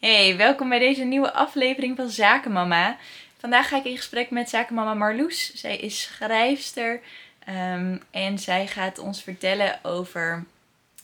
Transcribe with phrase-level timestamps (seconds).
[0.00, 2.96] Hey, welkom bij deze nieuwe aflevering van Zakenmama.
[3.38, 5.54] Vandaag ga ik in gesprek met zakenmama Marloes.
[5.54, 7.00] Zij is schrijfster
[7.38, 10.44] ehm, en zij gaat ons vertellen over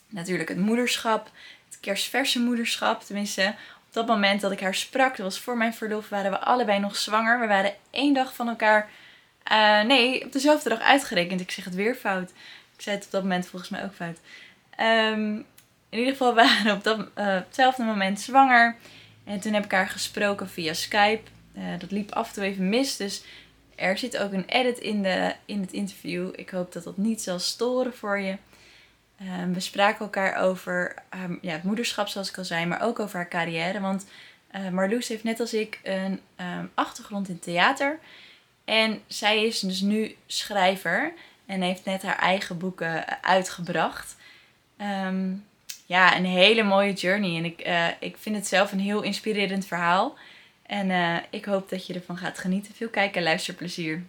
[0.08, 1.31] natuurlijk het moederschap,
[1.69, 3.03] het kerstverse moederschap.
[3.03, 3.54] Tenminste,
[3.87, 6.79] op dat moment dat ik haar sprak, dat was voor mijn verlof, waren we allebei
[6.79, 7.40] nog zwanger.
[7.40, 8.90] We waren één dag van elkaar,
[9.53, 11.40] uh, nee, op dezelfde dag uitgerekend.
[11.40, 12.31] Ik zeg het weer fout.
[12.77, 14.19] Ik zei het op dat moment volgens mij ook fout.
[14.81, 15.47] Um,
[15.93, 18.77] in ieder geval waren we op dat, uh, hetzelfde moment zwanger.
[19.25, 21.23] En toen heb ik haar gesproken via Skype.
[21.57, 22.97] Uh, dat liep af en toe even mis.
[22.97, 23.25] Dus
[23.75, 26.30] er zit ook een edit in, de, in het interview.
[26.37, 28.37] Ik hoop dat dat niet zal storen voor je.
[29.23, 32.99] Uh, we spraken elkaar over um, ja, het moederschap, zoals ik al zei, maar ook
[32.99, 33.80] over haar carrière.
[33.80, 34.07] Want
[34.57, 37.99] uh, Marloes heeft net als ik een um, achtergrond in theater.
[38.65, 41.13] En zij is dus nu schrijver
[41.47, 44.16] en heeft net haar eigen boeken uitgebracht.
[45.92, 47.37] Ja, een hele mooie journey.
[47.37, 50.18] En ik, uh, ik vind het zelf een heel inspirerend verhaal.
[50.62, 52.74] En uh, ik hoop dat je ervan gaat genieten.
[52.74, 54.02] Veel kijken en luisterplezier.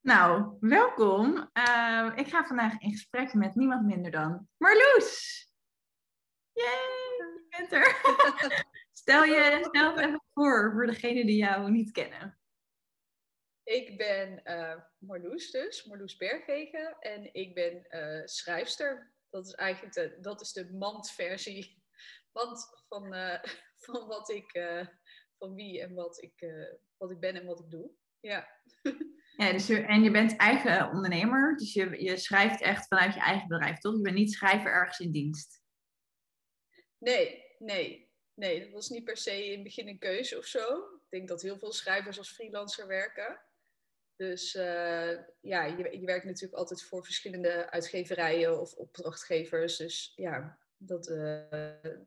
[0.00, 1.50] Nou, welkom.
[1.54, 5.46] Uh, ik ga vandaag in gesprek met niemand minder dan Marloes.
[6.52, 7.96] Yay, je bent er.
[9.02, 12.38] stel je stel even voor, voor degenen die jou niet kennen.
[13.64, 14.42] Ik ben
[14.98, 16.96] Marloes dus, Marloes Bergwegen.
[17.00, 17.82] En ik ben
[18.24, 21.82] schrijfster dat is eigenlijk de, dat is de mandversie
[22.32, 23.42] mand van, uh,
[23.84, 24.86] van wat ik, uh,
[25.38, 27.90] van wie en wat ik, uh, wat ik ben en wat ik doe.
[28.20, 28.48] Ja.
[29.36, 33.20] ja dus je, en je bent eigen ondernemer, dus je, je schrijft echt vanuit je
[33.20, 33.96] eigen bedrijf, toch?
[33.96, 35.62] Je bent niet schrijver ergens in dienst.
[36.98, 38.06] Nee, nee.
[38.34, 40.76] Nee, dat was niet per se in het begin een keuze of zo.
[40.78, 43.40] Ik denk dat heel veel schrijvers als freelancer werken.
[44.18, 49.76] Dus uh, ja, je, je, werkt natuurlijk altijd voor verschillende uitgeverijen of opdrachtgevers.
[49.76, 51.40] Dus ja, dat uh,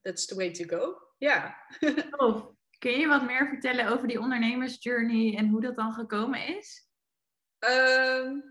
[0.01, 0.97] that's the way to go.
[1.17, 1.57] Ja.
[2.17, 6.89] Oh, kun je wat meer vertellen over die ondernemersjourney en hoe dat dan gekomen is?
[7.59, 8.43] Um,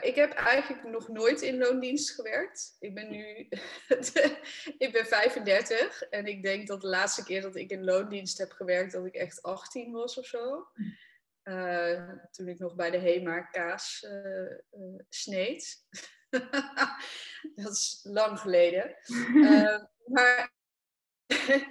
[0.00, 2.76] ik heb eigenlijk nog nooit in loondienst gewerkt.
[2.78, 3.48] Ik ben nu
[4.84, 8.52] ik ben 35 en ik denk dat de laatste keer dat ik in loondienst heb
[8.52, 10.66] gewerkt, dat ik echt 18 was of zo.
[11.44, 15.86] Uh, toen ik nog bij de HEMA kaas uh, uh, sneed.
[17.54, 18.96] dat is lang geleden.
[20.14, 20.52] maar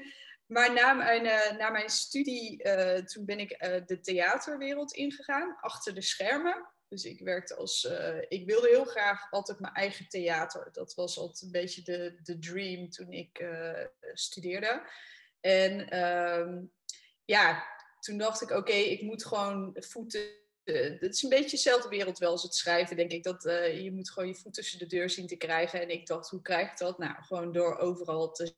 [0.54, 1.24] maar na mijn,
[1.58, 2.64] na mijn studie,
[3.06, 6.70] toen ben ik de theaterwereld ingegaan, achter de schermen.
[6.88, 7.90] Dus ik werkte als,
[8.28, 10.70] ik wilde heel graag altijd mijn eigen theater.
[10.72, 13.46] Dat was altijd een beetje de, de dream toen ik
[14.14, 14.84] studeerde.
[15.42, 16.64] En ehm,
[17.26, 17.66] ja,
[18.02, 20.22] toen dacht ik, oké, ik moet gewoon voeten.
[20.64, 23.24] Het is een beetje dezelfde wereld wel als het schrijven, denk ik.
[23.24, 25.82] Dat uh, je moet gewoon je voet tussen de deur zien te krijgen.
[25.82, 26.98] En ik dacht, hoe krijg ik dat?
[26.98, 28.56] Nou, gewoon door overal te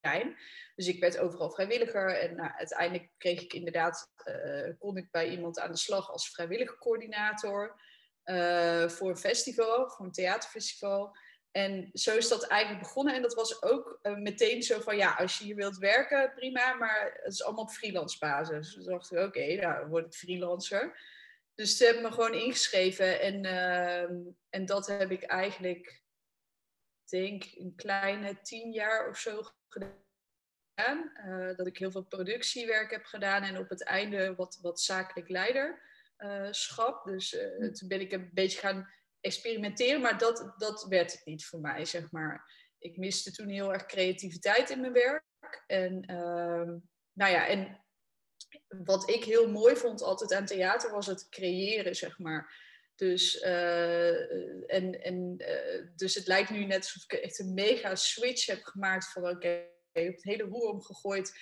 [0.00, 0.36] zijn.
[0.74, 2.18] Dus ik werd overal vrijwilliger.
[2.18, 6.30] En nou, uiteindelijk kreeg ik inderdaad, uh, kon ik bij iemand aan de slag als
[6.30, 7.80] vrijwillige coördinator.
[8.86, 11.16] Voor een festival, voor een theaterfestival.
[11.56, 13.14] En zo is dat eigenlijk begonnen.
[13.14, 16.74] En dat was ook uh, meteen zo van, ja, als je hier wilt werken, prima,
[16.74, 18.74] maar het is allemaal op freelance basis.
[18.74, 20.98] Dus dachten we, oké, okay, nou, dan word ik freelancer.
[21.54, 24.02] Dus ze hebben me gewoon ingeschreven en, uh,
[24.48, 26.02] en dat heb ik eigenlijk,
[27.04, 31.12] denk een kleine tien jaar of zo gedaan.
[31.26, 35.28] Uh, dat ik heel veel productiewerk heb gedaan en op het einde wat, wat zakelijk
[35.28, 37.04] leiderschap.
[37.04, 37.72] dus hm.
[37.72, 38.92] toen ben ik een beetje gaan
[39.24, 42.52] experimenteren, maar dat, dat werd het niet voor mij, zeg maar.
[42.78, 45.24] Ik miste toen heel erg creativiteit in mijn werk.
[45.66, 46.72] En, uh,
[47.12, 47.84] nou ja, en
[48.84, 52.62] wat ik heel mooi vond altijd aan theater was het creëren, zeg maar.
[52.94, 54.20] Dus, uh,
[54.74, 58.62] en, en, uh, dus het lijkt nu net alsof ik echt een mega switch heb
[58.62, 61.32] gemaakt van oké, okay, ik heb het hele roer omgegooid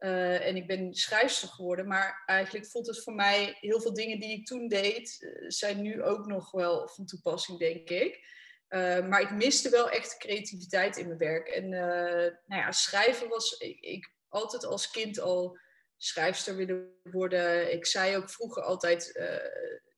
[0.00, 1.86] uh, en ik ben schrijfster geworden.
[1.86, 5.82] Maar eigenlijk voelt het voor mij, heel veel dingen die ik toen deed, uh, zijn
[5.82, 8.38] nu ook nog wel van toepassing, denk ik.
[8.68, 11.48] Uh, maar ik miste wel echt creativiteit in mijn werk.
[11.48, 15.58] En nou ja, schrijven was, ik, ik, altijd als kind al
[15.96, 17.72] schrijfster willen worden.
[17.72, 19.12] Ik zei ook vroeger altijd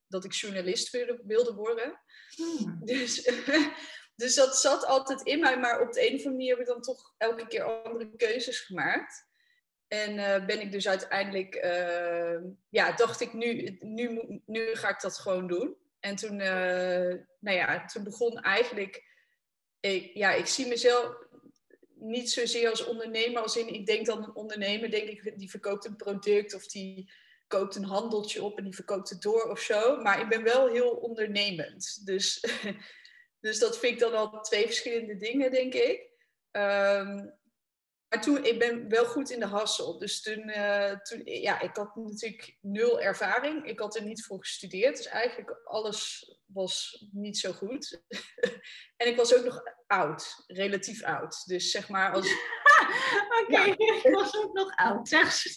[0.07, 1.99] dat ik journalist wilde, wilde worden.
[2.35, 2.79] Hmm.
[2.85, 3.31] Dus,
[4.15, 6.67] dus dat zat altijd in mij, maar op de een of andere manier heb ik
[6.67, 9.31] dan toch elke keer andere keuzes gemaakt.
[9.93, 15.01] En uh, ben ik dus uiteindelijk, uh, ja, dacht ik nu, nu, nu ga ik
[15.01, 15.77] dat gewoon doen.
[15.99, 19.03] En toen, uh, nou ja, toen begon eigenlijk,
[19.79, 21.15] ik, ja, ik zie mezelf
[21.95, 25.85] niet zozeer als ondernemer, als in, ik denk dan een ondernemer, denk ik, die verkoopt
[25.85, 27.11] een product of die
[27.47, 30.01] koopt een handeltje op en die verkoopt het door of zo.
[30.01, 32.05] Maar ik ben wel heel ondernemend.
[32.05, 32.43] Dus,
[33.45, 36.11] dus dat vind ik dan al twee verschillende dingen, denk ik.
[36.51, 37.41] Um,
[38.21, 39.97] toen, ik ben wel goed in de hassel.
[39.97, 43.65] Dus toen, uh, toen, ja, ik had natuurlijk nul ervaring.
[43.65, 44.97] Ik had er niet voor gestudeerd.
[44.97, 48.01] Dus eigenlijk alles was niet zo goed.
[48.97, 51.45] en ik was ook nog oud, relatief oud.
[51.45, 52.31] Dus zeg maar als...
[53.41, 53.61] Oké,
[54.07, 55.49] ik was ook nog oud, zeg ze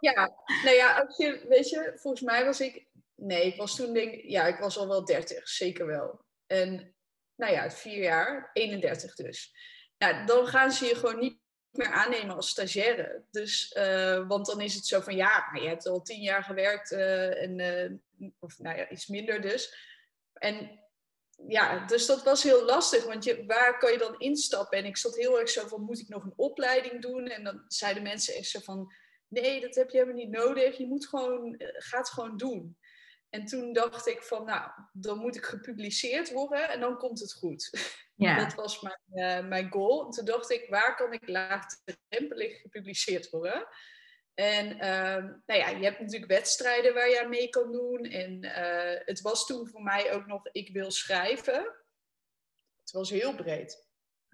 [0.00, 0.34] ja,
[0.64, 2.88] nou ja, als je, weet je, volgens mij was ik...
[3.14, 6.24] Nee, ik was toen denk ja, ik was al wel 30, zeker wel.
[6.46, 6.94] En
[7.36, 9.52] nou ja, vier jaar, 31 dus.
[9.96, 11.38] Ja, dan gaan ze je gewoon niet
[11.70, 13.24] meer aannemen als stagiaire.
[13.30, 16.42] Dus, uh, want dan is het zo van ja, maar je hebt al tien jaar
[16.42, 19.88] gewerkt uh, en, uh, of nou ja, iets minder dus.
[20.32, 20.80] En
[21.48, 24.78] ja, dus dat was heel lastig, want je, waar kan je dan instappen?
[24.78, 27.26] En ik zat heel erg zo van, moet ik nog een opleiding doen?
[27.26, 28.92] En dan zeiden mensen echt zo van,
[29.28, 30.76] nee, dat heb je helemaal niet nodig.
[30.76, 32.76] Je moet gewoon, ga het gewoon doen.
[33.30, 37.32] En toen dacht ik van, nou, dan moet ik gepubliceerd worden en dan komt het
[37.32, 37.70] goed.
[38.14, 38.36] Ja.
[38.44, 39.00] Dat was mijn,
[39.42, 40.04] uh, mijn goal.
[40.04, 43.68] En toen dacht ik, waar kan ik laagdrempelig gepubliceerd worden?
[44.34, 48.04] En uh, nou ja, je hebt natuurlijk wedstrijden waar je aan mee kan doen.
[48.04, 51.74] En uh, het was toen voor mij ook nog, ik wil schrijven.
[52.80, 53.88] Het was heel breed.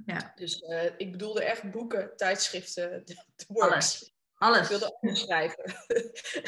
[0.07, 0.33] Ja.
[0.35, 3.73] Dus uh, ik bedoelde echt boeken, tijdschriften, de works.
[3.73, 4.16] Alles.
[4.37, 4.61] Alles.
[4.61, 5.65] Ik wilde alles schrijven.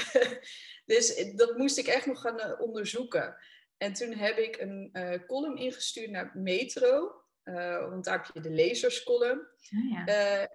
[0.93, 3.37] dus dat moest ik echt nog gaan onderzoeken.
[3.77, 7.23] En toen heb ik een column ingestuurd naar Metro.
[7.45, 9.41] Uh, want daar heb je de lezerscolumn.
[9.41, 10.09] Oh, ja.
[10.09, 10.47] uh,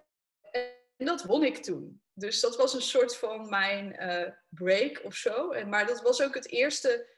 [0.96, 2.02] en dat won ik toen.
[2.12, 3.96] Dus dat was een soort van mijn
[4.48, 5.50] break of zo.
[5.50, 7.08] En, maar dat was ook het eerste,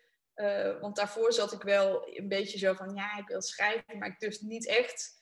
[0.81, 4.19] want daarvoor zat ik wel een beetje zo van, ja, ik wil schrijven, maar ik
[4.19, 5.16] durfde niet echt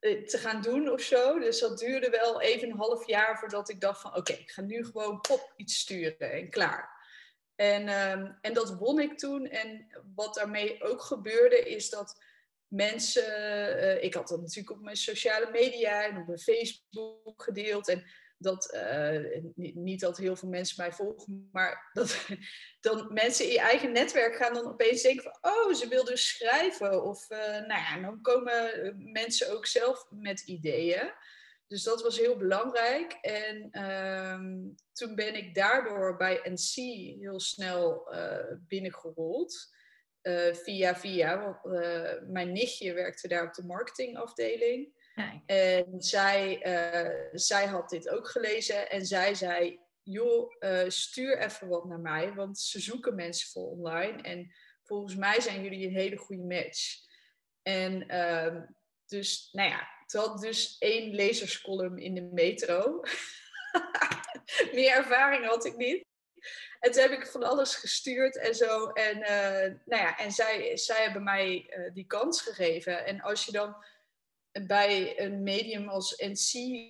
[0.00, 1.38] te gaan doen of zo.
[1.38, 4.62] Dus dat duurde wel even een half jaar voordat ik dacht van, oké, ik ga
[4.62, 6.94] nu gewoon pop iets sturen en klaar.
[7.54, 9.46] En, ehm, en dat won ik toen.
[9.46, 12.20] En wat daarmee ook gebeurde, is dat
[12.68, 13.30] mensen,
[13.82, 17.88] uh, ik had dat natuurlijk op mijn sociale media en op mijn Facebook gedeeld.
[17.88, 18.04] En
[18.38, 19.40] dat, uh,
[19.74, 22.26] niet dat heel veel mensen mij volgen, maar dat
[22.80, 26.28] dan mensen in je eigen netwerk gaan dan opeens denken van, oh, ze wil dus
[26.28, 27.04] schrijven.
[27.04, 31.12] Of, uh, nou ja, dan komen mensen ook zelf met ideeën.
[31.66, 33.12] Dus dat was heel belangrijk.
[33.12, 36.74] En ehm, toen ben ik daardoor bij NC
[37.20, 38.08] heel snel
[38.68, 39.74] binnengerold.
[40.52, 41.62] Via via, want
[42.28, 44.95] mijn nichtje werkte daar op de marketingafdeling.
[45.46, 50.52] En zij, uh, zij had dit ook gelezen en zij zei, joh,
[50.86, 54.52] stuur even wat naar mij, want ze zoeken mensen voor online en
[54.84, 57.04] volgens mij zijn jullie een hele goede match.
[57.62, 58.62] En ehm,
[59.06, 63.00] dus, nou ja, het had dus één lezerscolumn in de metro.
[64.72, 66.04] Meer ervaring had ik niet.
[66.80, 68.86] En toen heb ik van alles gestuurd en zo.
[68.86, 73.04] En, uh, nou ja, en zij, zij hebben mij uh, die kans gegeven.
[73.06, 73.84] En als je dan
[74.66, 76.84] bij een medium als NC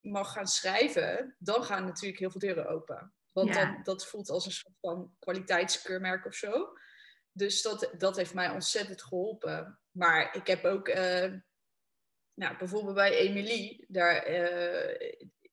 [0.00, 3.14] mag gaan schrijven, dan gaan natuurlijk heel veel deuren open.
[3.32, 3.64] Want ja.
[3.64, 6.72] dan, dat voelt als een soort van kwaliteitskeurmerk of zo.
[7.32, 9.80] Dus dat, dat heeft mij ontzettend geholpen.
[9.90, 11.32] Maar ik heb ook, uh,
[12.34, 14.26] nou, bijvoorbeeld bij Emilie, daar,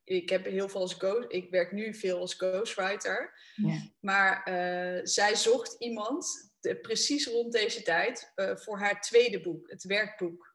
[0.03, 3.33] ik heb heel veel als ghost, ik werk nu veel als ghostwriter.
[3.55, 3.91] Ja.
[3.99, 9.83] Maar uh, zij zocht iemand de, precies rond deze tijd voor haar tweede boek, het
[9.83, 10.48] werkboek.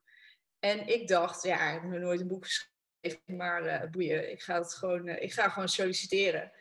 [0.65, 4.43] En ik dacht, ja, ik heb nog nooit een boek geschreven, maar uh, boeien, ik
[4.43, 6.53] ga, het gewoon, ik ga gewoon solliciteren.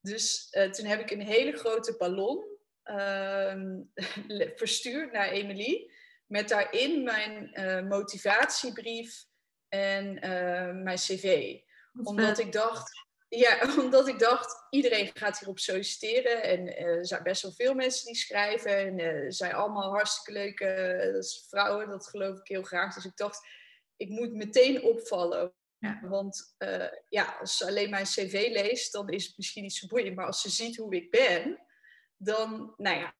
[0.00, 2.44] Dus toen heb ik een hele grote ballon
[2.82, 3.80] ehm,
[4.60, 5.90] verstuurd naar Emily.
[6.26, 7.50] Met daarin mijn
[7.88, 9.24] motivatiebrief
[9.68, 10.14] en
[10.82, 11.56] mijn cv
[12.02, 16.42] omdat ik dacht, ja, omdat ik dacht, iedereen gaat hierop solliciteren.
[16.42, 18.76] En uh, er zijn best wel veel mensen die schrijven.
[18.76, 22.94] En uh, zijn allemaal hartstikke leuke uh, vrouwen, dat geloof ik heel graag.
[22.94, 23.46] Dus ik dacht,
[23.96, 25.52] ik moet meteen opvallen.
[25.78, 26.00] Ja.
[26.02, 26.56] Want
[27.08, 30.16] ja, als ze alleen mijn cv leest, dan is het misschien niet zo boeiend.
[30.16, 31.66] Maar als ze ziet hoe ik ben,
[32.16, 33.16] dan, nou ja.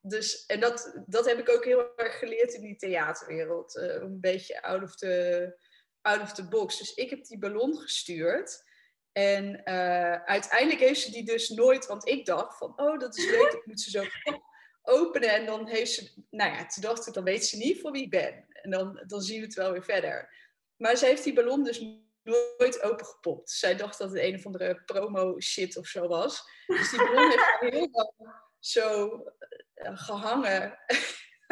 [0.00, 3.74] Dus, en dat, dat heb ik ook heel erg geleerd in die theaterwereld.
[3.76, 5.56] een beetje out of the
[6.02, 6.78] out of the box.
[6.78, 8.64] Dus ik heb die ballon gestuurd.
[9.12, 13.30] En uh, uiteindelijk heeft ze die dus nooit, want ik dacht van, oh, dat is
[13.30, 14.04] leuk, ik moet ze zo
[14.82, 15.30] openen.
[15.30, 18.02] En dan heeft ze, nou ja, toen dacht ik, dan weet ze niet voor wie
[18.02, 18.46] ik ben.
[18.48, 20.40] En dan, dan zien we het wel weer verder.
[20.76, 21.80] Maar ze heeft die ballon dus
[22.22, 23.50] nooit opengepopt.
[23.50, 26.42] Zij dacht dat het een of andere promo shit of zo was.
[26.66, 28.12] Dus die ballon heeft heel lang
[28.58, 29.16] zo
[29.74, 30.78] uh, gehangen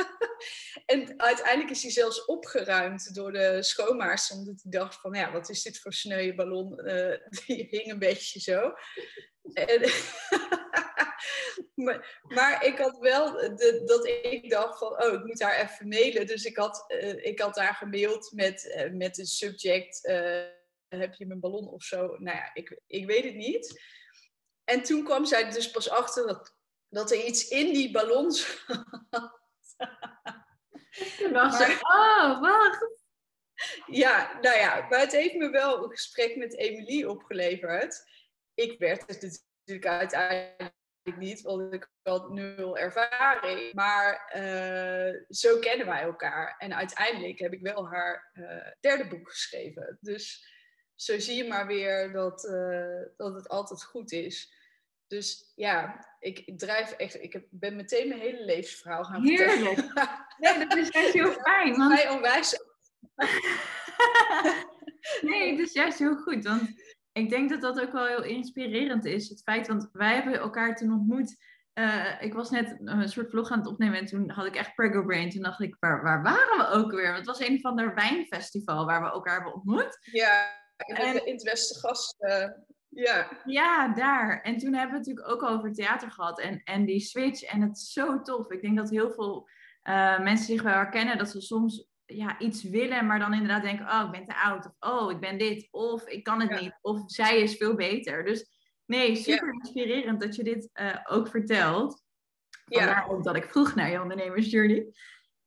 [0.86, 4.36] en uiteindelijk is hij zelfs opgeruimd door de schoonmaakster.
[4.36, 6.88] Omdat hij dacht van, ja, wat is dit voor sneuwe ballon?
[6.88, 7.16] Uh,
[7.46, 8.72] die hing een beetje zo.
[9.52, 9.80] En,
[11.84, 15.88] maar, maar, ik had wel de, dat ik dacht van, oh, ik moet haar even
[15.88, 16.26] mailen.
[16.26, 20.00] Dus ik had, uh, ik had haar gemaild met, uh, met een subject
[20.98, 22.06] heb je mijn ballon of zo?
[22.06, 23.80] Nou ja, ik, ik weet het niet.
[24.64, 26.56] En toen kwam zij dus pas achter dat,
[26.88, 29.39] dat er iets in die ballon zat.
[31.18, 32.98] Toen dacht ze, oh, wacht.
[33.86, 38.08] Ja, nou ja, maar het heeft me wel een gesprek met Emilie opgeleverd.
[38.54, 40.74] Ik werd het natuurlijk uiteindelijk
[41.16, 43.72] niet, want ik had nul ervaring.
[43.72, 46.54] Maar eh, zo kennen wij elkaar.
[46.58, 49.98] En uiteindelijk heb ik wel haar eh, derde boek geschreven.
[50.00, 50.46] Dus
[50.94, 54.58] zo zie je maar weer dat, eh, dat het altijd goed is.
[55.10, 57.22] Dus ja, ik drijf echt.
[57.22, 59.80] Ik heb, ben meteen mijn hele levensverhaal gaan Heerlijk.
[59.80, 60.26] vertellen.
[60.38, 61.76] Nee, dat is juist heel fijn.
[61.76, 61.88] Want...
[61.88, 62.60] Mij onwijs.
[65.30, 66.44] nee, het is juist heel goed.
[66.44, 66.62] Want
[67.12, 69.28] ik denk dat dat ook wel heel inspirerend is.
[69.28, 71.36] Het feit, want wij hebben elkaar toen ontmoet.
[71.74, 74.74] Uh, ik was net een soort vlog aan het opnemen en toen had ik echt
[74.74, 75.30] Prego Brain.
[75.30, 77.12] Toen dacht ik, waar, waar waren we ook weer?
[77.12, 79.98] Want het was een van de wijnfestival waar we elkaar hebben ontmoet.
[80.00, 82.14] Ja, in, en, in het Westergas.
[82.18, 82.48] Uh,
[82.90, 83.28] ja.
[83.44, 84.40] ja, daar.
[84.40, 87.42] En toen hebben we het natuurlijk ook over theater gehad en, en die switch.
[87.42, 88.50] En het is zo tof.
[88.50, 89.48] Ik denk dat heel veel
[89.84, 93.86] uh, mensen zich wel herkennen dat ze soms ja, iets willen, maar dan inderdaad denken:
[93.86, 94.66] oh, ik ben te oud.
[94.66, 95.68] Of oh, ik ben dit.
[95.70, 96.78] Of ik kan het niet.
[96.80, 98.24] Of zij is veel beter.
[98.24, 98.46] Dus
[98.86, 102.02] nee, super inspirerend dat je dit uh, ook vertelt.
[102.64, 104.92] Vandaar ook dat ik vroeg naar je ondernemersjourney.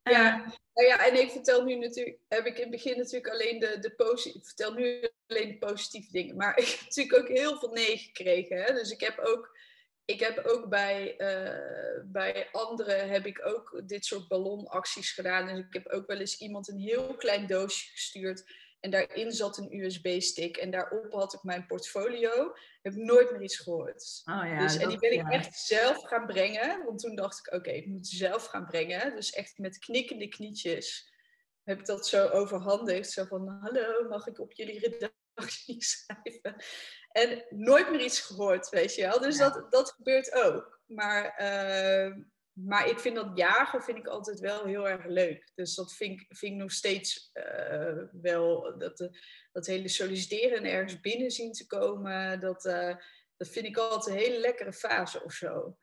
[0.03, 0.53] Ja.
[0.73, 3.79] Nou ja, en ik vertel nu natuurlijk, heb ik in het begin natuurlijk alleen de,
[3.79, 6.35] de positieve, vertel nu alleen de positieve dingen.
[6.35, 8.63] Maar ik heb natuurlijk ook heel veel nee gekregen.
[8.63, 8.73] Hè?
[8.73, 9.57] Dus ik heb ook,
[10.05, 15.47] ik heb ook bij, uh, bij anderen heb ik ook dit soort ballonacties gedaan.
[15.47, 18.43] Dus ik heb ook wel eens iemand een heel klein doosje gestuurd.
[18.83, 20.57] En daarin zat een USB-stick.
[20.57, 22.53] En daarop had ik mijn portfolio.
[22.81, 24.21] Heb nooit meer iets gehoord.
[24.25, 26.85] Oh ja, dus, en die ben ik echt zelf gaan brengen.
[26.85, 29.15] Want toen dacht ik, oké, ik moet ze zelf gaan brengen.
[29.15, 31.11] Dus echt met knikkende knietjes
[31.63, 33.11] heb ik dat zo overhandigd.
[33.11, 36.63] Zo van, hallo, mag ik op jullie redactie schrijven?
[37.11, 39.19] En nooit meer iets gehoord, weet je wel.
[39.19, 39.49] Dus Ja.
[39.49, 40.81] dat, dat gebeurt ook.
[40.85, 42.15] Maar, eh,
[42.53, 45.51] maar ik vind dat jagen vind ik altijd wel heel erg leuk.
[45.55, 48.77] Dus dat vind ik, vind ik nog steeds eh, wel...
[48.77, 49.07] Dat, eh,
[49.51, 52.39] dat hele solliciteren en ergens binnen zien te komen...
[52.39, 52.95] Dat, eh,
[53.37, 55.77] dat vind ik altijd een hele lekkere fase of zo.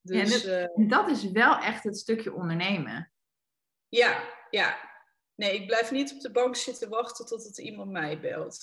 [0.00, 3.12] Ja, en Dus dat- En dat is wel echt het stukje ondernemen.
[3.88, 4.90] ja, ja.
[5.34, 8.58] Nee, ik blijf niet op de bank zitten wachten tot het iemand mij belt.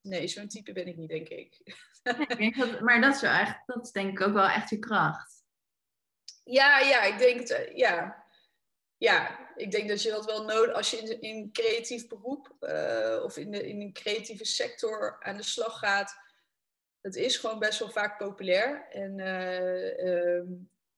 [0.00, 1.60] Nee, zo'n type ben ik niet, denk ik.
[2.02, 4.48] Nee, ik denk dat, maar dat is, wel echt, dat is denk ik ook wel
[4.48, 5.33] echt je kracht.
[6.44, 8.22] Ja, ja, ik denk, het, eh, ja.
[8.96, 13.20] Ja, ik denk dat je dat wel nodig als je in, een creatief beroep eh,
[13.24, 16.16] of in, de, in een creatieve sector aan de slag gaat.
[17.00, 18.86] Het is gewoon best wel vaak populair.
[18.90, 20.46] En eh, ehm,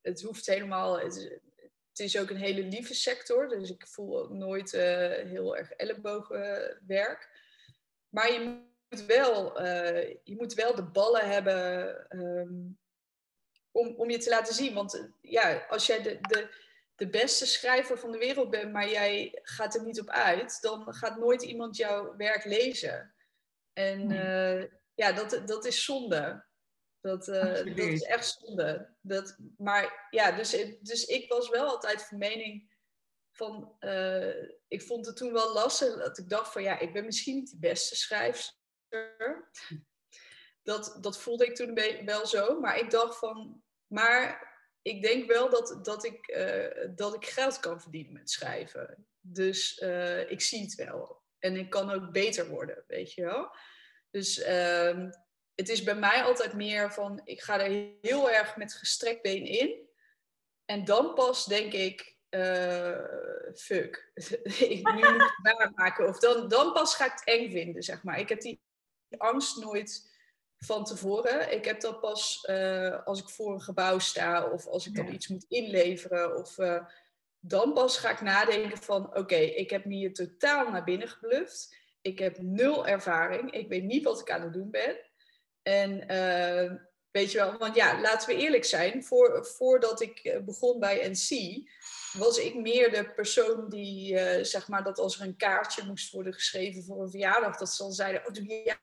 [0.01, 0.99] het hoeft helemaal.
[0.99, 1.41] Het,
[1.89, 3.49] het is ook een hele lieve sector.
[3.49, 7.29] Dus ik voel ook nooit heel erg ellebogenwerk.
[8.09, 9.63] Maar je moet wel,
[10.23, 12.07] je moet wel de ballen hebben.
[12.09, 12.75] ehm,
[13.77, 14.75] om, om je te laten zien.
[14.75, 16.49] Want eh, ja, als jij de, de,
[16.95, 20.95] de beste schrijver van de wereld bent, maar jij gaat er niet op uit, dan
[20.95, 23.15] gaat nooit iemand jouw werk lezen.
[23.73, 24.19] En Nee.
[24.19, 26.45] eh, ja, dat, dat is zonde.
[27.01, 28.95] Dat, eh, dat is echt zonde.
[29.01, 32.75] Dat, maar ja, dus, dus ik was wel altijd van mening
[33.33, 33.77] van,
[34.69, 37.51] ik vond het toen wel lastig dat ik dacht van ja, ik ben misschien niet
[37.51, 38.55] de beste schrijfster.
[40.63, 45.51] Dat, dat voelde ik toen wel zo, maar ik dacht van, maar ik denk wel
[45.51, 49.07] dat, dat, ik, eh, dat ik geld kan verdienen met schrijven.
[49.21, 51.23] Dus eh, ik zie het wel.
[51.39, 53.57] En ik kan ook beter worden, weet je wel.
[54.11, 55.11] Dus ehm,
[55.55, 59.45] het is bij mij altijd meer van, ik ga er heel erg met gestrekt been
[59.45, 59.89] in.
[60.65, 63.05] En dan pas denk ik, eh,
[63.55, 64.11] fuck,
[64.69, 66.09] ik, nu moet het waarmaken.
[66.09, 68.19] Of dan, dan pas ga ik het eng vinden, zeg maar.
[68.19, 68.61] Ik heb die
[69.17, 70.16] angst nooit
[70.59, 71.53] van tevoren.
[71.53, 75.07] Ik heb dat pas eh, als ik voor een gebouw sta of als ik dan
[75.07, 75.13] Ja.
[75.13, 76.37] iets moet inleveren.
[76.37, 76.85] Of, eh,
[77.41, 81.77] dan pas ga ik nadenken van, oké, ik heb me hier totaal naar binnen gebluft.
[82.01, 83.53] Ik heb nul ervaring.
[83.53, 84.97] Ik weet niet wat ik aan het doen ben.
[85.63, 86.73] En eh,
[87.11, 89.05] weet je wel, want ja, laten we eerlijk zijn.
[89.05, 91.61] Voor, voordat ik begon bij NC,
[92.19, 96.33] was ik meer de persoon die, zeg maar, dat als er een kaartje moest worden
[96.33, 98.79] geschreven voor een verjaardag, dat ze dan zeiden, oh, doe jij,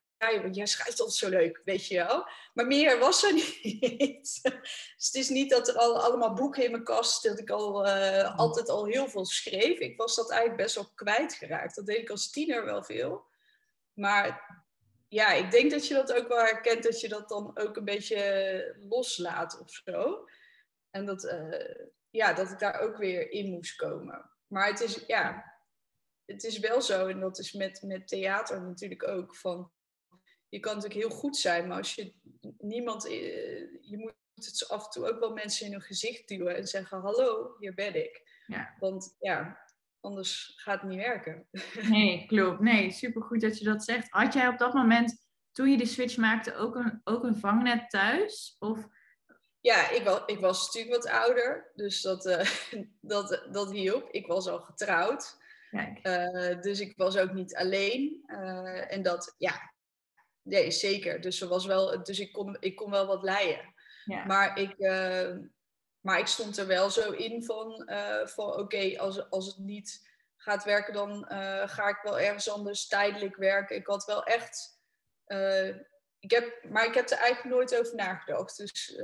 [0.52, 2.28] jij schrijft altijd zo leuk, weet je wel.
[2.54, 4.40] Maar meer was er niet.
[4.44, 7.88] dus het is niet dat er al allemaal boeken in mijn kast, dat ik al
[7.88, 9.80] eh, altijd al heel veel schreef.
[9.80, 11.76] Ik was dat eigenlijk best wel kwijtgeraakt.
[11.76, 13.26] Dat deed ik als tiener wel veel.
[13.94, 14.62] Maar
[15.08, 17.86] ja, ik denk dat je dat ook wel herkent, dat je dat dan ook een
[17.86, 20.28] beetje loslaat of zo.
[20.90, 24.30] En dat, eh, ja, dat ik daar ook weer in moest komen.
[24.48, 25.54] Maar het is, ja,
[26.26, 29.72] het is wel zo, en dat is met, met theater natuurlijk ook, van
[30.54, 32.14] je kan natuurlijk heel goed zijn, maar als je
[32.58, 33.12] niemand, eh,
[33.82, 37.00] je moet het af en toe ook wel mensen in hun gezicht duwen en zeggen:
[37.00, 38.42] Hallo, hier ben ik.
[38.48, 38.76] Ja.
[38.80, 39.60] Want ja,
[40.00, 41.48] anders gaat het niet werken.
[41.90, 42.60] Nee, klopt.
[42.60, 44.10] Nee, supergoed dat je dat zegt.
[44.10, 47.90] Had jij op dat moment, toen je die switch maakte, ook een, ook een vangnet
[47.90, 48.56] thuis?
[48.60, 48.88] Of...
[49.60, 52.50] Ja, ik was, ik was natuurlijk wat ouder, dus dat, uh,
[53.14, 54.12] dat, dat hielp.
[54.12, 55.42] Ik was al getrouwd.
[56.04, 58.24] Uh, dus ik was ook niet alleen.
[58.28, 59.74] Uh, en dat, ja,
[60.44, 61.22] nee, zeker.
[61.22, 63.74] Dus, er was wel, dus ik, kon, ik kon wel wat leiden.
[64.06, 64.26] Ja.
[64.26, 64.80] Maar, ik,
[66.00, 67.90] maar ik stond er wel zo in van,
[68.24, 71.26] van oké, als, als het niet gaat werken, dan
[71.70, 73.76] ga ik wel ergens anders tijdelijk werken.
[73.76, 74.78] Ik had wel echt
[76.24, 78.58] ik heb, maar ik heb er eigenlijk nooit over nagedacht.
[78.58, 79.02] Dus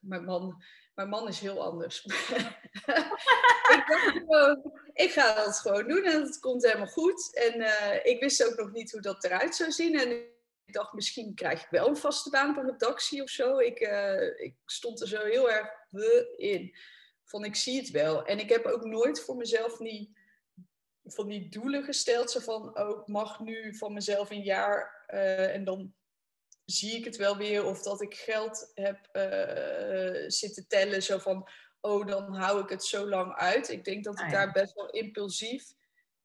[0.00, 0.62] mijn, man,
[0.94, 2.04] mijn man is heel anders.
[3.74, 7.34] ik dacht gewoon, ik ga dat gewoon doen en het komt helemaal goed.
[7.34, 7.54] En
[8.04, 9.98] ik wist ook nog niet hoe dat eruit zou zien.
[9.98, 10.24] En
[10.66, 13.58] ik dacht, misschien krijg ik wel een vaste baan op een redactie of zo.
[13.58, 15.68] Ik, uh, ik stond er zo heel erg
[16.36, 16.76] in.
[17.24, 18.24] Van, ik zie het wel.
[18.24, 20.18] En ik heb ook nooit voor mezelf niet
[21.04, 22.30] van die doelen gesteld.
[22.30, 25.04] Zo van, oh, ik mag nu van mezelf een jaar
[25.52, 25.94] en dan
[26.64, 27.64] zie ik het wel weer.
[27.64, 31.02] Of dat ik geld heb uh, zitten tellen.
[31.02, 31.48] Zo van,
[31.80, 33.68] oh, dan hou ik het zo lang uit.
[33.68, 35.64] Ik denk dat ik ah, daar best wel impulsief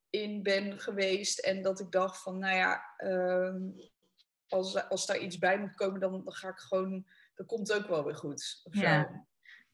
[0.10, 1.39] in ben geweest.
[1.39, 3.55] En dat ik dacht van, nou ja, uh,
[4.51, 7.05] als, als daar iets bij moet komen, dan, dan ga ik gewoon...
[7.36, 8.62] Dan komt het ook wel weer goed.
[8.72, 9.25] Ja.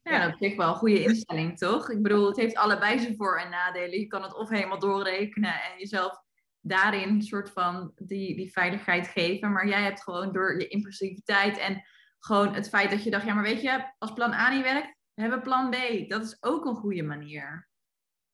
[0.09, 1.89] Ja, dat is wel een goede instelling, toch?
[1.89, 3.99] Ik bedoel, het heeft allebei zijn voor- en nadelen.
[3.99, 6.23] Je kan het of helemaal doorrekenen en jezelf
[6.59, 9.51] daarin een soort van die, die veiligheid geven.
[9.51, 11.83] Maar jij hebt gewoon door je impulsiviteit en
[12.19, 14.95] gewoon het feit dat je dacht, ja, maar weet je, als plan A niet werkt,
[15.13, 16.09] hebben we plan B.
[16.09, 17.69] Dat is ook een goede manier.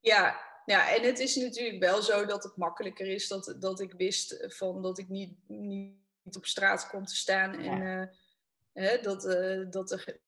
[0.00, 3.92] Ja, ja, en het is natuurlijk wel zo dat het makkelijker is dat, dat ik
[3.92, 8.10] wist van dat ik niet, niet op straat kom te staan en ja.
[8.72, 10.20] uh, dat, uh, dat, er,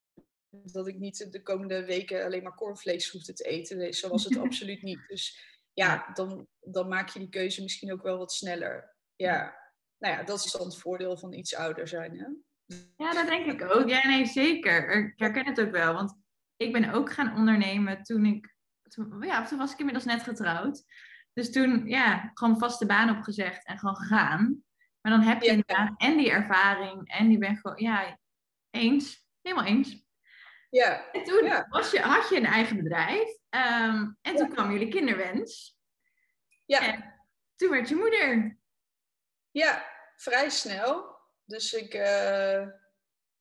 [0.49, 3.93] dat ik niet de komende weken alleen maar cornvlees hoefde te eten.
[3.93, 5.07] zo was het absoluut niet.
[5.07, 8.95] Dus ja, dan, dan maak je die keuze misschien ook wel wat sneller.
[9.15, 9.57] Ja,
[9.97, 12.17] nou ja, dat is dan het voordeel van iets ouder zijn.
[12.17, 12.27] Hè?
[12.97, 13.89] Ja, dat denk ik ook.
[13.89, 14.89] Ja, nee, zeker.
[14.89, 15.93] Ik herken het ook wel.
[15.93, 16.15] Want
[16.55, 18.55] ik ben ook gaan ondernemen toen ik...
[18.87, 20.83] Toen, ja, toen was ik inmiddels net getrouwd.
[21.33, 24.63] Dus toen, ja, gewoon vaste baan opgezegd en gewoon gegaan.
[25.01, 25.51] Maar dan heb je ja.
[25.51, 28.19] inderdaad en die ervaring en die ben gewoon, ja,
[28.69, 29.25] eens.
[29.41, 30.05] Helemaal eens.
[30.69, 31.11] Ja.
[31.11, 31.65] En toen ja.
[31.69, 33.37] Was je, had je een eigen bedrijf.
[33.49, 35.77] Um, en toen kwam jullie kinderwens.
[36.65, 36.93] Ja.
[36.93, 37.13] En
[37.55, 38.57] toen werd je moeder.
[39.51, 41.15] Ja, vrij snel.
[41.45, 42.67] Dus ik, uh,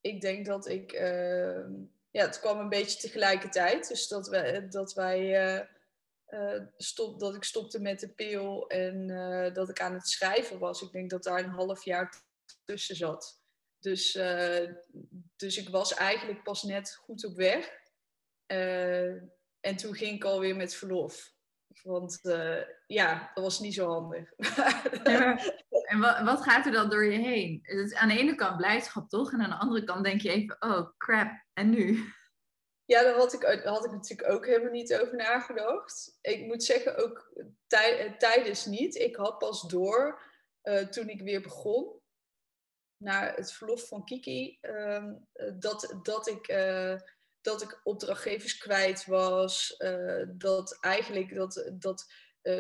[0.01, 0.92] ik denk dat ik.
[0.92, 1.66] Uh,
[2.11, 3.88] ja, het kwam een beetje tegelijkertijd.
[3.88, 5.55] Dus dat, we, dat wij.
[5.57, 5.66] Uh,
[6.77, 9.07] stop, dat ik stopte met de pil en
[9.53, 10.83] dat ik aan het schrijven was.
[10.83, 12.23] Ik denk dat daar een half jaar
[12.65, 13.41] tussen zat.
[13.81, 14.12] Dus,
[15.37, 17.71] dus ik was eigenlijk pas net goed op weg.
[19.61, 21.35] En toen ging ik alweer met verlof.
[21.83, 22.21] Want
[22.87, 24.33] ja, dat was niet zo handig.
[25.87, 27.61] en wat, wat, gaat er dan door je heen?
[27.95, 29.33] Aan de ene kant blijdschap toch?
[29.33, 32.12] En aan de andere kant denk je even, oh crap, en nu?
[32.87, 36.18] Ja, daar had ik, had ik natuurlijk ook helemaal niet over nagedacht.
[36.20, 37.33] Ik moet zeggen, ook
[37.66, 38.94] tij, tijdens niet.
[38.94, 40.22] Ik had pas door
[40.62, 42.01] uh, toen ik weer begon
[42.96, 45.12] naar het verlof van Kiki, uh,
[45.55, 47.01] dat, dat ik uh,
[47.40, 49.77] dat ik opdrachtgevers kwijt was.
[50.29, 52.12] Dat eigenlijk dat, dat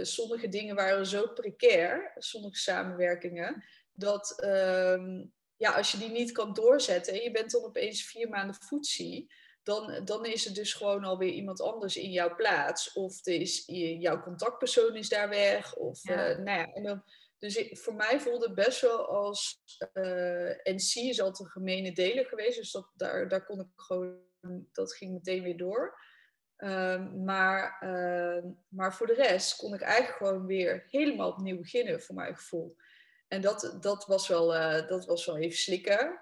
[0.02, 5.22] sommige dingen waren zo precair, sommige samenwerkingen, dat uh,
[5.56, 9.32] ja, als je die niet kan doorzetten en je bent dan opeens vier maanden voetzie,
[9.66, 12.92] dan, dan is er dus gewoon alweer iemand anders in jouw plaats.
[12.92, 13.62] Of er is,
[13.98, 15.74] jouw contactpersoon is daar weg.
[15.74, 16.30] Of, ja.
[16.30, 17.02] Uh, nou ja, en dan,
[17.38, 19.60] dus ik, voor mij voelde het best wel als...
[19.92, 22.58] Uh, NC is altijd een gemene deler geweest.
[22.58, 24.24] Dus dat, daar, daar kon ik gewoon
[24.72, 26.00] dat ging meteen weer door.
[26.56, 32.02] Um, maar, uh, maar voor de rest kon ik eigenlijk gewoon weer helemaal opnieuw beginnen,
[32.02, 32.76] voor mijn gevoel.
[33.28, 36.20] En dat, dat, was, wel, uh, dat was wel even slikken.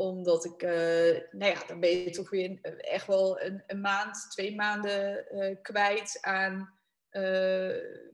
[0.00, 4.30] Omdat ik, uh, nou ja, dan ben je toch weer echt wel een, een maand,
[4.30, 5.26] twee maanden
[5.62, 6.78] kwijt aan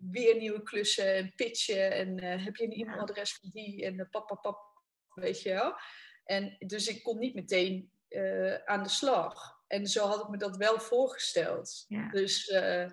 [0.00, 1.92] weer nieuwe klussen en pitchen.
[1.92, 4.58] En heb je een e-mailadres van die en pap, pap, pap,
[5.14, 5.74] weet je wel.
[6.24, 7.90] En dus ik kon niet meteen
[8.64, 9.54] aan de slag.
[9.66, 11.84] En zo had ik me dat wel voorgesteld.
[11.88, 12.08] Ja.
[12.10, 12.86] Dus, uh,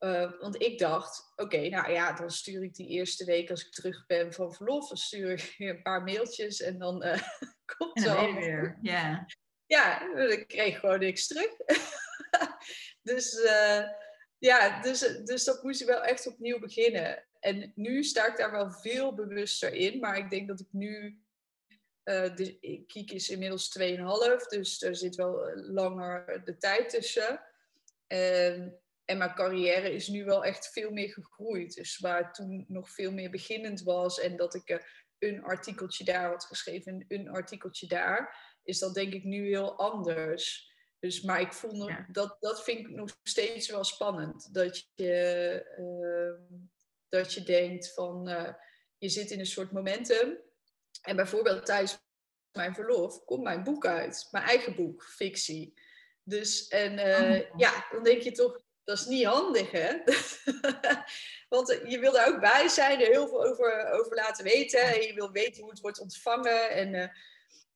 [0.00, 3.66] uh, want ik dacht, oké, okay, nou ja, dan stuur ik die eerste week als
[3.66, 6.98] ik terug ben van verlof, dan stuur ik een paar mailtjes en dan
[7.76, 8.78] komt en dan weer.
[8.82, 9.26] Ja.
[9.66, 11.50] Ja, ik kreeg gewoon niks terug.
[13.02, 13.40] dus
[14.38, 17.26] ja, dus, dus dat moest ik wel echt opnieuw beginnen.
[17.40, 21.20] En nu sta ik daar wel veel bewuster in, maar ik denk dat ik nu
[22.04, 23.84] Uh, dus Kiek is inmiddels 2,5,
[24.48, 27.42] dus er zit wel langer de tijd tussen.
[28.06, 28.80] En,
[29.10, 31.74] en mijn carrière is nu wel echt veel meer gegroeid.
[31.74, 34.84] Dus waar toen nog veel meer beginnend was en dat ik
[35.18, 39.78] een artikeltje daar had geschreven en een artikeltje daar, is dat denk ik nu heel
[39.78, 40.68] anders.
[40.98, 44.54] Dus, maar ik voel dat, dat vind ik nog steeds wel spannend.
[44.54, 46.58] Dat je, uh,
[47.08, 48.52] dat je denkt van, uh,
[48.98, 50.38] je zit in een soort momentum.
[51.02, 51.98] En bijvoorbeeld tijdens
[52.52, 54.28] mijn verlof komt mijn boek uit.
[54.30, 55.74] Mijn eigen boek, fictie.
[56.22, 57.58] Dus, en uh, oh.
[57.58, 59.96] ja, dan denk je toch, dat is niet handig hè.
[61.48, 64.80] Want je wil daar ook bij zijn, er heel veel over, over laten weten.
[64.80, 66.70] En je wil weten hoe het wordt ontvangen.
[66.70, 67.12] En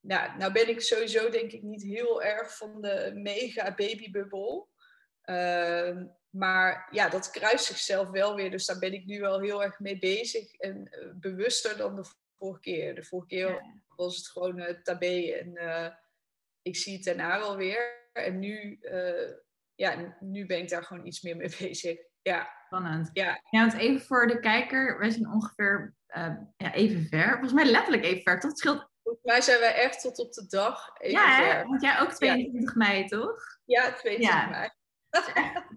[0.01, 4.69] nou, nou ben ik sowieso denk ik niet heel erg van de mega babybubbel.
[5.25, 5.97] Uh,
[6.31, 8.51] maar ja, dat kruist zichzelf wel weer.
[8.51, 10.55] Dus daar ben ik nu wel heel erg mee bezig.
[10.55, 12.05] En uh, bewuster dan de
[12.39, 12.95] vorige keer.
[12.95, 13.63] De vorige keer
[13.97, 15.33] was het gewoon uh, tabé.
[15.33, 15.93] En eh,
[16.63, 18.09] ik zie het daarna wel weer.
[18.13, 18.79] En nu,
[19.75, 21.99] ja, nu ben ik daar gewoon iets meer mee bezig.
[22.23, 22.49] Ja.
[22.67, 23.11] Spannend.
[23.13, 23.41] Ja.
[23.51, 24.99] ja, want even voor de kijker.
[24.99, 25.95] Wij zijn ongeveer
[26.57, 27.31] ja, even ver.
[27.31, 28.41] Volgens mij letterlijk even ver.
[28.41, 31.65] Tot het scheelt Volgens mij zijn wij echt tot op de dag even Ja, hè?
[31.65, 33.43] want jij ook 22 mei, toch?
[33.65, 34.71] Ja, 22 mei.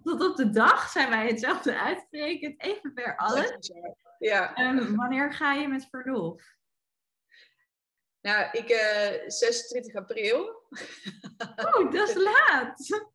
[0.02, 2.62] tot op de dag zijn wij hetzelfde uitgerekend.
[2.62, 3.70] Even ver alles.
[4.18, 4.58] Ja.
[4.58, 6.42] Um, wanneer ga je met verlof?
[8.20, 10.66] Nou, ik uh, eh, 26 april.
[11.56, 13.06] Oh, dat is laat.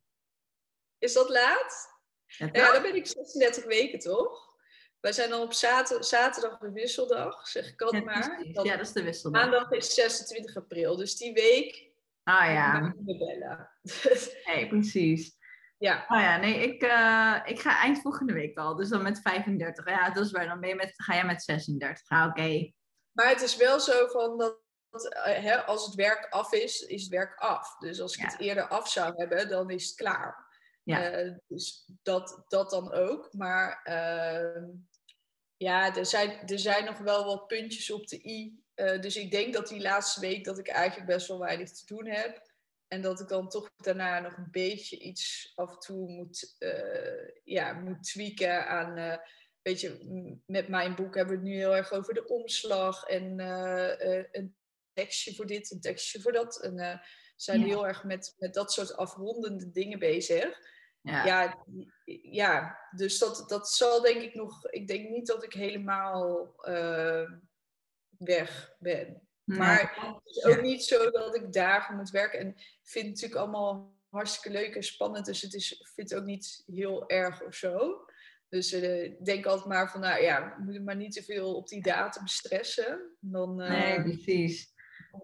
[1.03, 1.91] Is dat laat?
[2.25, 4.55] Ja, ja, dan ben ik 36 weken, toch?
[4.99, 8.45] Wij zijn dan op zaterdag, zaterdag de wisseldag, zeg ik altijd maar.
[8.45, 9.41] ja, dat is de wisseldag.
[9.41, 11.91] Maandag is 26 april, dus die week.
[12.23, 12.93] Ah ja.
[12.97, 13.71] bellen.
[14.45, 15.37] Nee, precies.
[15.77, 16.05] Ja.
[16.07, 19.89] Oh ja, nee, ik, uh, ik ga eind volgende week al, dus dan met 35.
[19.89, 20.47] Ja, dat is waar.
[20.47, 22.09] Dan ben je met, ga jij met 36.
[22.09, 22.71] Ah, oké.
[23.11, 24.61] Maar het is wel zo van dat
[25.23, 27.77] hè, als het werk af is, is het werk af.
[27.77, 30.51] Dus als ik het eerder af zou hebben, dan is het klaar.
[30.83, 31.23] Ja.
[31.23, 33.33] Uh, dus dat, dat dan ook.
[33.33, 34.65] Maar ehm,
[35.57, 38.61] ja, er zijn, er zijn nog wel wat puntjes op de i.
[38.75, 41.85] Uh, dus ik denk dat die laatste week dat ik eigenlijk best wel weinig te
[41.85, 42.51] doen heb.
[42.87, 47.29] En dat ik dan toch daarna nog een beetje iets af en toe moet, uh,
[47.43, 49.19] ja, moet tweaken aan.
[49.61, 49.97] Weet je,
[50.45, 53.03] met mijn boek hebben we het nu heel erg over de omslag.
[53.03, 53.39] En
[54.31, 54.55] een
[54.93, 56.61] tekstje voor dit, een tekstje voor dat.
[56.61, 57.01] En
[57.35, 57.65] zijn ja.
[57.65, 60.59] heel erg met, met dat soort afrondende dingen bezig.
[61.03, 61.63] Ja, ja,
[62.21, 64.71] ja, dus dat, dat zal denk ik nog.
[64.71, 67.31] Ik denk niet dat ik helemaal uh,
[68.17, 69.27] weg ben.
[69.43, 72.39] Maar het is ook niet zo dat ik dagen moet werken.
[72.39, 75.25] En ik vind het natuurlijk allemaal hartstikke leuk en spannend.
[75.25, 78.05] Dus het is, vind het ook niet heel erg of zo.
[78.49, 81.55] Dus uh, ik denk altijd maar van, nou ja, we moeten maar niet te veel
[81.55, 83.15] op die datum stressen.
[83.19, 84.72] Dan, uh, nee, precies.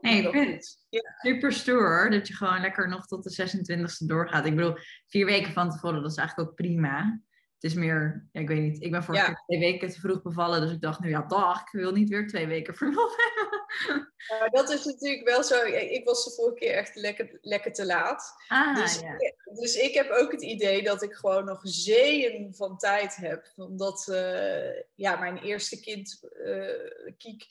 [0.01, 1.01] Nee, ik vind het ja.
[1.21, 4.45] super stoer dat je gewoon lekker nog tot de 26e doorgaat.
[4.45, 4.75] Ik bedoel,
[5.07, 7.21] vier weken van tevoren, dat is eigenlijk ook prima.
[7.59, 9.43] Het is meer, ja, ik weet niet, ik ben vorige ja.
[9.45, 12.27] twee weken te vroeg bevallen, dus ik dacht nu ja, dag, ik wil niet weer
[12.27, 14.13] twee weken verlof hebben.
[14.51, 15.63] dat is natuurlijk wel zo.
[15.65, 18.33] Ik was de vorige keer echt lekker, lekker te laat.
[18.47, 19.17] Ah, dus, ja.
[19.59, 23.51] dus ik heb ook het idee dat ik gewoon nog zeeën van tijd heb.
[23.55, 27.47] Omdat uh, ja, mijn eerste kind, uh, Kiek,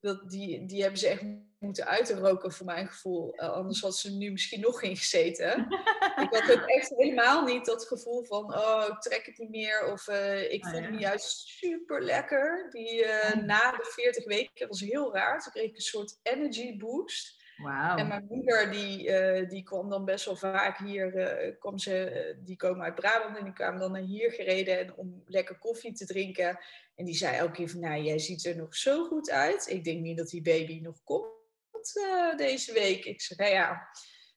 [0.00, 1.24] dat, die, die hebben ze echt
[1.58, 3.34] moeten uitroken voor mijn gevoel.
[3.34, 5.66] Uh, anders had ze nu misschien nog geen gezeten.
[6.24, 9.92] ik had ook echt helemaal niet dat gevoel van, oh, ik trek het niet meer.
[9.92, 10.90] Of uh, ik oh, vond ja.
[10.90, 12.68] me juist super lekker.
[12.70, 15.42] Die uh, na de 40 weken, was heel raar.
[15.42, 17.39] Toen kreeg ik een soort energy boost.
[17.62, 17.98] Wow.
[17.98, 19.12] En mijn moeder, die,
[19.46, 23.52] die kwam dan best wel vaak hier, kwam ze, die komen uit Brabant en die
[23.52, 26.58] kwamen dan naar hier gereden en om lekker koffie te drinken.
[27.00, 29.68] En die zei elke keer van, nou, jij ziet er nog zo goed uit.
[29.68, 33.04] Ik denk niet dat die baby nog komt uh, deze week.
[33.04, 33.88] Ik zei, nou ja.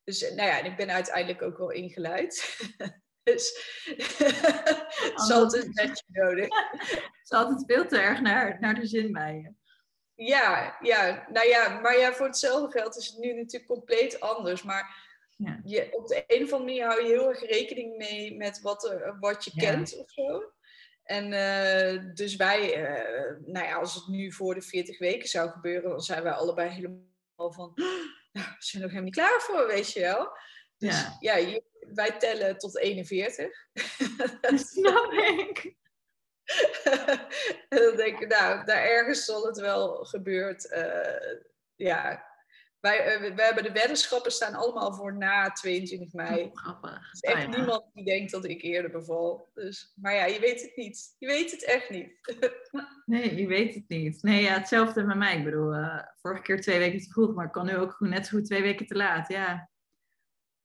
[0.03, 2.57] Dus nou ja, en ik ben uiteindelijk ook wel ingeleid.
[3.23, 3.75] dus
[5.03, 6.47] het is altijd een beetje nodig.
[6.79, 9.62] Het is altijd veel te erg naar, naar de zin bij je.
[10.25, 14.63] Ja, ja, nou ja, maar ja, voor hetzelfde geld is het nu natuurlijk compleet anders.
[14.63, 15.59] Maar ja.
[15.63, 18.89] je, op de een of andere manier hou je heel erg rekening mee met wat,
[18.89, 19.61] er, wat je ja.
[19.61, 20.51] kent of zo.
[21.03, 25.49] En uh, dus wij, uh, nou ja, als het nu voor de 40 weken zou
[25.49, 27.71] gebeuren, dan zijn wij allebei helemaal van,
[28.31, 30.37] nou, we zijn nog helemaal niet klaar voor, weet je wel.
[30.77, 33.67] Dus ja, ja je, wij tellen tot 41.
[34.71, 35.75] Snap ik.
[37.69, 41.39] en dan denk ik, nou, daar ergens zal het wel gebeurd, uh,
[41.75, 42.25] ja,
[42.83, 46.43] wij, uh, wij hebben de weddenschappen staan allemaal voor na 22 mei.
[46.43, 46.91] Oh, grappig.
[46.91, 47.47] Er is echt ja.
[47.47, 49.49] niemand die denkt dat ik eerder beval.
[49.53, 51.15] Dus, maar ja, je weet het niet.
[51.17, 52.11] Je weet het echt niet.
[53.05, 54.21] Nee, je weet het niet.
[54.21, 55.37] Nee, ja, hetzelfde met mij.
[55.37, 58.27] Ik bedoel, eh, vorige keer twee weken te vroeg, maar ik kan nu ook net
[58.27, 59.27] zo goed twee weken te laat.
[59.27, 59.69] Ja,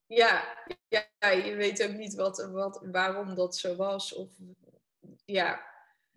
[0.07, 0.55] Ja,
[0.89, 4.15] ja je weet ook niet wat, wat, waarom dat zo was.
[4.15, 4.29] Of,
[5.25, 5.68] ja,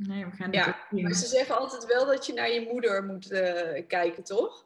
[0.08, 0.88] nee, we gaan ja.
[0.90, 4.64] Maar ze zeggen altijd wel dat je naar je moeder moet eh, kijken, toch?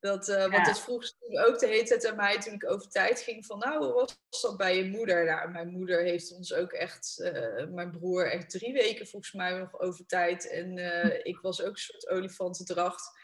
[0.00, 0.62] Dat, eh, Want Ja.
[0.62, 3.46] dat vroeg ze toen ook de hele tijd aan mij toen ik over tijd ging.
[3.46, 3.92] Van nou, hoe
[4.30, 5.24] was dat bij je moeder?
[5.24, 9.58] Nou, mijn moeder heeft ons ook echt, eh, mijn broer echt drie weken volgens mij
[9.58, 10.48] nog over tijd.
[10.50, 13.18] En eh, ik was ook een soort olifantendracht.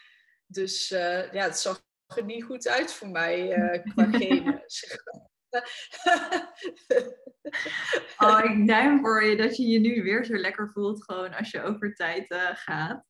[0.47, 1.81] Dus ja, het zag
[2.15, 3.47] er niet goed uit voor mij
[3.95, 4.63] qua genen.
[8.17, 11.51] Oh, ik duim voor je dat je je nu weer zo lekker voelt, gewoon als
[11.51, 13.05] je over tijd eh, gaat.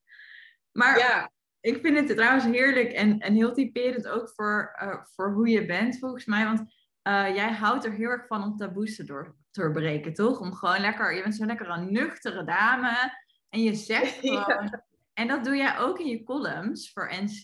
[0.72, 5.34] Maar ja, ik vind het trouwens heerlijk en, en heel typerend ook voor, eh, voor
[5.34, 6.44] hoe je bent, volgens mij.
[6.44, 6.60] Want
[7.02, 10.40] eh, jij houdt er heel erg van om taboes te door, doorbreken, toch?
[10.40, 13.14] Om gewoon lekker, je bent zo'n lekker een nuchtere dame.
[13.50, 14.42] En je zegt Ja.
[14.42, 14.82] gewoon,
[15.14, 17.42] en dat doe jij ook in je columns voor NC.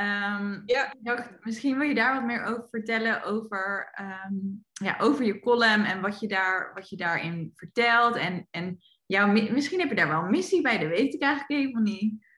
[0.00, 0.94] Ehm, ja.
[1.00, 4.34] dacht, misschien wil je daar wat meer over vertellen, over, ehm,
[4.72, 8.16] ja, over je column en wat je, daar, wat je daarin vertelt.
[8.16, 11.22] En, en jouw, mi- misschien heb je daar wel een missie bij, dat weet ik
[11.22, 12.28] eigenlijk even niet.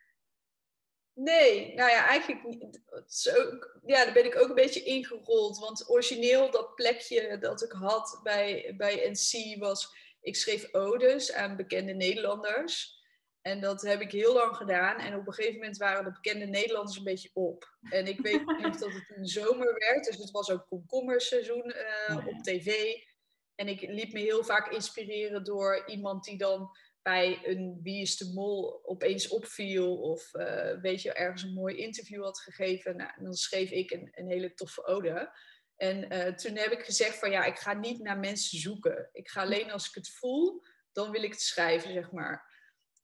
[1.15, 2.83] Nee, nou ja, eigenlijk niet.
[3.39, 5.59] Ook- ja, daar ben ik ook een beetje ingerold.
[5.59, 10.01] Want origineel dat plekje dat ik had bij, bij NC was...
[10.21, 13.02] Ik schreef odes aan bekende Nederlanders.
[13.43, 14.99] En dat heb ik heel lang gedaan.
[14.99, 17.77] En op een gegeven moment waren de bekende Nederlanders een beetje op.
[17.91, 20.05] En ik weet nog dat het een zomer werd.
[20.05, 22.95] Dus het was ook komkommerseizoen eh, op tv.
[23.55, 26.71] En ik liet me heel vaak inspireren door iemand die dan
[27.03, 29.97] bij een Wie is de Mol opeens opviel.
[29.97, 32.97] Of eh, weet je, ergens een mooi interview had gegeven.
[32.97, 35.37] Nou, en dan schreef ik een, een hele toffe ode.
[35.77, 39.09] En eh, toen heb ik gezegd van ja, ik ga niet naar mensen zoeken.
[39.13, 42.52] Ik ga alleen als ik het voel, dan wil ik het schrijven, zeg maar.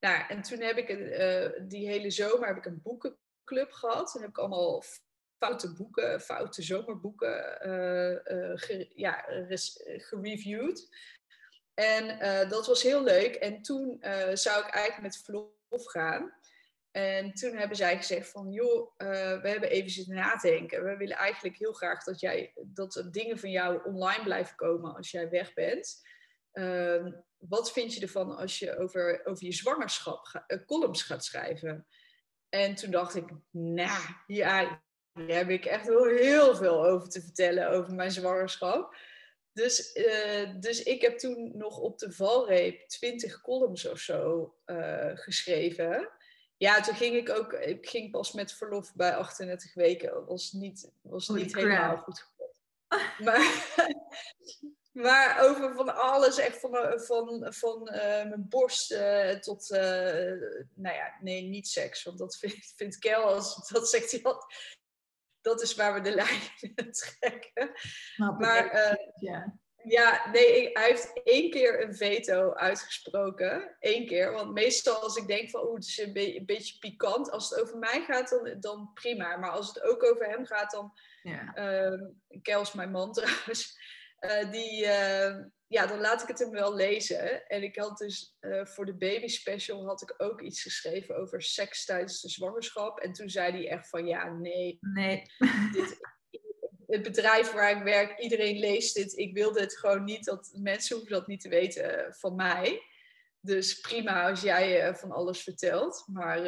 [0.01, 4.13] Nou, en toen heb ik eh, die hele zomer heb ik een boekenclub gehad.
[4.13, 4.83] Toen heb ik allemaal
[5.39, 9.25] foute boeken, foute zomerboeken eh, eh, ja,
[9.83, 10.89] gereviewd.
[11.75, 13.35] En dat was heel leuk.
[13.35, 13.99] En toen
[14.33, 16.35] zou ik eigenlijk met verlof gaan.
[16.91, 20.85] En toen hebben zij gezegd van, joh, we hebben even zitten nadenken.
[20.85, 25.11] We willen eigenlijk heel graag dat, jij, dat dingen van jou online blijven komen als
[25.11, 26.01] jij weg bent.
[26.59, 31.25] Ehm, wat vind je ervan als je over, over je zwangerschap ga- eh, columns gaat
[31.25, 31.87] schrijven?
[32.49, 37.23] En toen dacht ik, nou, ja, daar heb ik echt wel heel veel over te
[37.23, 38.97] vertellen over mijn zwangerschap.
[39.53, 45.11] Dus, eh, dus ik heb toen nog op de valreep 20 columns of zo eh,
[45.15, 46.11] geschreven.
[46.57, 50.11] Ja, toen ging ik ook, ik ging pas met verlof bij 38 weken.
[50.11, 51.65] Dat was niet, was Holy niet crap.
[51.65, 52.27] helemaal goed.
[53.19, 53.41] Maar,
[55.03, 59.69] maar over van alles, echt van, eh, van, van eh, mijn borst eh, tot,
[60.75, 62.03] nou ja, nee, niet seks.
[62.03, 64.77] Want dat vindt, vindt Kel, als, dat zegt hij altijd,
[65.41, 66.41] dat is waar we de lijn
[67.19, 67.71] trekken.
[68.17, 69.59] Ik Maar, ja.
[69.85, 73.77] Ja, nee, ik- hij heeft één keer een veto uitgesproken.
[73.81, 74.33] Eén keer.
[74.33, 77.31] Want meestal als ik denk van, oeh, het is een, be- een beetje pikant.
[77.31, 79.37] Als het over mij gaat, dan, dan prima.
[79.37, 80.93] Maar als het ook over hem gaat, dan...
[81.23, 81.55] ja.
[81.55, 82.05] ehm
[82.43, 83.79] Kel is mijn man trouwens.
[84.19, 87.47] Eh, die, eh, ja, dan laat ik het hem wel lezen.
[87.47, 91.43] En ik had dus eh, voor de baby special had ik ook iets geschreven over
[91.43, 92.99] seks tijdens de zwangerschap.
[92.99, 95.23] En toen zei hij echt van, ja, nee, Nee.
[95.73, 95.99] dit,
[96.87, 99.17] het bedrijf waar ik werk, iedereen leest dit.
[99.17, 102.83] Ik wilde het gewoon niet, dat mensen hoeven dat niet te weten van mij.
[103.41, 106.05] Dus prima als jij van alles vertelt.
[106.07, 106.41] Maar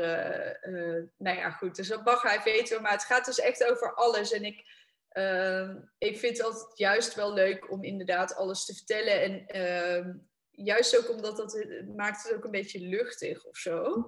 [1.19, 1.77] nou ja, goed.
[1.77, 2.83] Dus dat mag hij weten.
[2.83, 4.33] Maar het gaat dus echt over alles.
[4.33, 4.65] En ik,
[5.11, 9.23] eh, ik vind het altijd juist wel leuk om inderdaad alles te vertellen.
[9.23, 10.15] En eh,
[10.51, 14.05] juist ook omdat dat het maakt het ook een beetje luchtig of zo.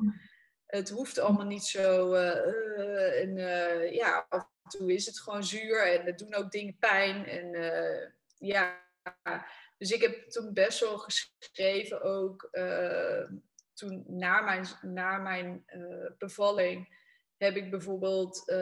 [0.67, 2.13] Het hoeft allemaal niet zo.
[2.13, 2.39] eh,
[2.79, 6.51] eh, en eh, ja, af en toe is het gewoon zuur en er doen ook
[6.51, 7.27] dingen pijn.
[7.27, 8.81] En eh, ja,
[9.79, 12.49] dus ik heb toen best wel geschreven ook.
[12.51, 13.25] eh,
[13.75, 17.01] toen na mijn, na mijn eh, bevalling
[17.43, 18.57] heb ik bijvoorbeeld eh,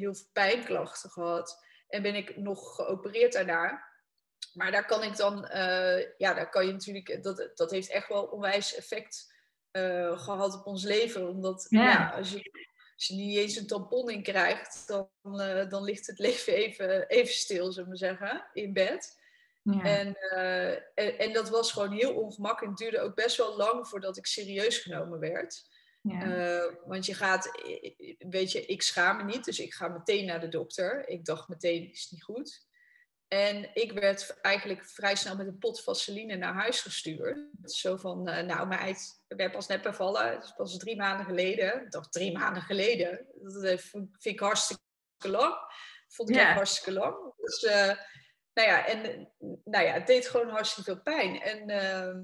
[0.00, 1.64] heel veel pijnklachten gehad.
[1.88, 3.86] En ben ik nog geopereerd daarna.
[4.54, 8.08] Maar daar kan ik dan, eh, ja, daar kan je natuurlijk, dat, dat heeft echt
[8.08, 9.34] wel onwijs effect
[9.70, 11.28] eh, gehad op ons leven.
[11.28, 11.82] Omdat Ja.
[11.82, 12.12] ja.
[12.16, 15.08] als, je, als je niet eens een tampon in krijgt, dan,
[15.68, 19.16] dan ligt het leven even, even stil, zullen we zeggen, in bed.
[19.62, 19.82] Ja.
[19.82, 20.16] En,
[20.94, 22.78] en, en dat was gewoon heel ongemakkelijk.
[22.78, 25.66] Het duurde ook best wel lang voordat ik serieus genomen werd.
[26.08, 26.22] Ja.
[26.22, 27.50] Eh, want je gaat,
[28.18, 31.08] weet je, ik schaam me niet, dus ik ga meteen naar de dokter.
[31.08, 32.66] Ik dacht meteen, is niet goed.
[33.28, 37.38] En ik werd eigenlijk vrij snel met een pot vaseline naar huis gestuurd.
[37.62, 40.30] Zo van, uh, nou meid, ik ben pas net bevallen.
[40.32, 41.82] Het is pas drie maanden geleden.
[41.84, 43.26] Ik dacht, drie maanden geleden?
[43.42, 44.82] Dat eh, vind ik hartstikke
[45.20, 45.54] lang.
[46.08, 46.48] Vond ik Ja.
[46.48, 47.32] ook hartstikke lang.
[47.36, 47.96] Dus, eh,
[48.52, 49.28] nou ja, en
[49.64, 51.40] nou ja, het deed gewoon hartstikke veel pijn.
[51.40, 52.14] En eh,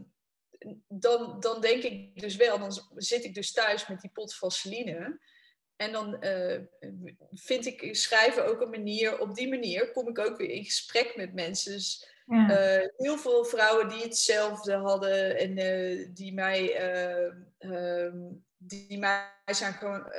[0.89, 5.21] dan, dan denk ik dus wel, dan zit ik dus thuis met die pot vaseline.
[5.77, 6.61] En dan eh,
[7.33, 11.17] vind ik schrijven ook een manier, op die manier kom ik ook weer in gesprek
[11.17, 11.73] met mensen.
[11.73, 12.49] Dus Ja.
[12.81, 18.19] eh, heel veel vrouwen die hetzelfde hadden en eh, die mij, eh, ehm,
[18.57, 20.13] die, mij zijn gewoon,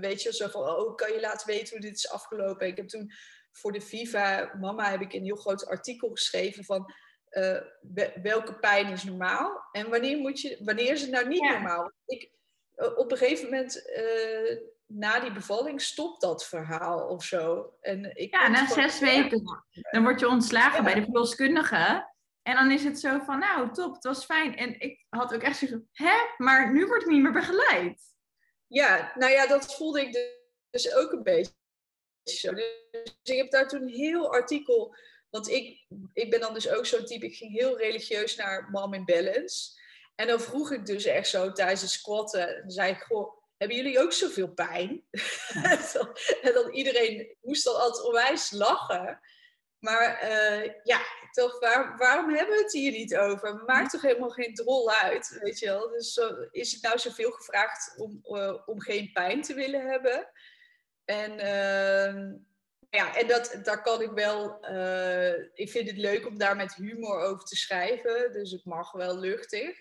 [0.00, 2.66] weet je, zo van, oh, kan je laten weten hoe dit is afgelopen?
[2.66, 3.12] Ik heb toen
[3.52, 6.92] voor de Viva Mama heb ik een heel groot artikel geschreven van
[7.30, 7.60] eh,
[7.94, 11.50] we- welke pijn is normaal en wanneer, moet je, wanneer is het nou niet Ja.
[11.52, 11.92] normaal?
[12.06, 12.30] Ik,
[12.74, 17.72] eh, op een gegeven moment eh, na die bevalling stopt dat verhaal of zo.
[17.80, 19.42] En ik Ja, na gewoon- zes weken.
[19.90, 20.82] Dan word je ontslagen Ja.
[20.84, 22.16] bij de verloskundige.
[22.42, 24.56] En dan is het zo van, nou, top, het was fijn.
[24.56, 26.16] En ik had ook echt zoiets van, hè?
[26.36, 28.02] Maar nu word ik niet meer begeleid.
[28.66, 30.36] Ja, nou ja, dat voelde ik dus-
[30.70, 31.52] dus ook een beetje
[32.24, 32.52] zo.
[32.54, 34.96] Dus ik heb daar toen een heel artikel...
[35.30, 38.94] Want ik, ik ben dan dus ook zo'n type, ik ging heel religieus naar Mom
[38.94, 39.80] in Balance.
[40.14, 43.76] En dan vroeg ik dus echt zo tijdens het squatten, dan zei ik, goh, hebben
[43.76, 45.04] jullie ook zoveel pijn?
[45.52, 49.20] en, dan, en dan iedereen moest dan altijd onwijs lachen.
[49.78, 53.62] Maar eh, ja, toch, waar, waarom hebben we het hier niet over?
[53.66, 55.88] Maakt toch helemaal geen drol uit, weet je wel?
[55.88, 60.28] Dus is het nou zoveel gevraagd om, eh, om geen pijn te willen hebben?
[61.04, 62.34] En, ehm,
[62.90, 64.60] ja, en dat, daar kan ik wel...
[64.60, 68.32] eh, ik vind het leuk om daar met humor over te schrijven.
[68.32, 69.78] Dus het mag wel luchtig.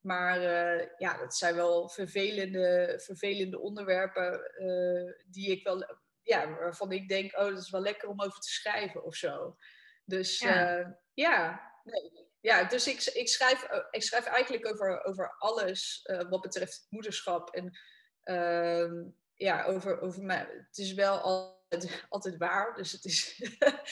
[0.00, 6.02] Maar eh, ja, dat zijn wel vervelende, vervelende onderwerpen eh, die ik wel...
[6.22, 9.56] Ja, waarvan ik denk, oh, dat is wel lekker om over te schrijven of zo.
[10.04, 10.98] Dus Ja.
[11.14, 12.28] ja, nee.
[12.40, 17.54] ja dus ik, ik, schrijf, ik schrijf eigenlijk over, over alles wat betreft moederschap.
[17.54, 17.78] En
[18.22, 19.04] ehm,
[19.34, 21.63] ja, over, over het is wel altijd,
[22.08, 22.74] altijd waar.
[22.74, 23.42] Dus het is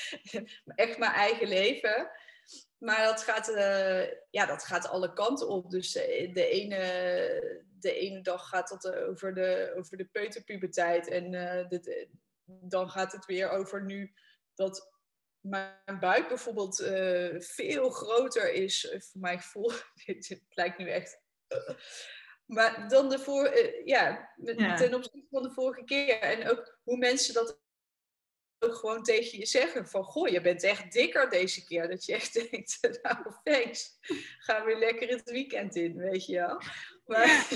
[0.74, 2.10] echt mijn eigen leven.
[2.78, 5.70] Maar dat gaat, eh, ja, dat gaat alle kanten op.
[5.70, 11.08] Dus eh, de ene, de ene dag gaat het eh, over de, over de peuterpuberteit.
[11.08, 11.30] En
[11.68, 12.08] dit-
[12.44, 14.12] dan gaat het weer over nu
[14.54, 14.90] dat
[15.40, 16.76] mijn buik bijvoorbeeld
[17.38, 18.94] veel groter is.
[18.98, 19.70] Voor mijn gevoel.
[20.04, 21.20] Het lijkt nu echt.
[22.46, 24.32] maar dan de voor, Ja.
[24.76, 26.18] ten opzichte van de vorige keer.
[26.20, 27.61] En ook hoe mensen dat
[28.64, 29.86] ook gewoon tegen je zeggen.
[29.88, 31.88] Van, goh, je bent echt dikker deze keer.
[31.88, 33.98] Dat je echt denkt, nou, thanks.
[34.38, 36.60] Ga weer lekker het weekend in, weet je wel.
[37.04, 37.48] Maar,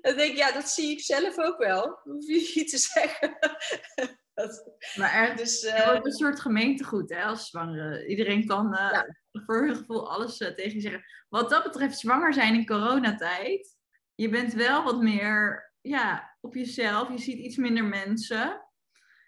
[0.00, 2.00] dan denk ik, ja, dat zie ik zelf ook wel.
[2.02, 3.36] Hoef je niet te zeggen.
[4.34, 8.06] Dat- Maar er, dus, wordt een soort gemeentegoed hè, als zwangere.
[8.06, 9.16] Iedereen kan eh, Ja.
[9.32, 11.04] voor hun gevoel alles eh, tegen je zeggen.
[11.28, 13.76] Wat dat betreft, zwanger zijn in coronatijd.
[14.14, 17.08] Je bent wel wat meer ja, op jezelf.
[17.08, 18.68] Je ziet iets minder mensen.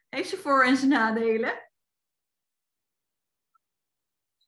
[0.08, 1.70] Heeft ze voor- en zijn nadelen?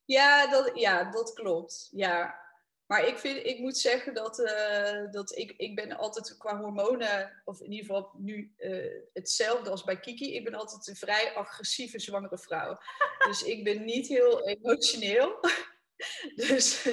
[0.05, 1.89] Ja, dat, ja, dat klopt.
[1.91, 2.43] Ja.
[2.87, 7.43] Maar ik, vind, ik moet zeggen dat, eh, dat ik, ik ben altijd qua hormonen,
[7.45, 11.35] of in ieder geval nu eh, hetzelfde als bij Kiki, ik ben altijd een vrij
[11.35, 12.79] agressieve zwangere vrouw.
[13.27, 15.39] Dus ik ben niet heel emotioneel.
[16.35, 16.89] Dus,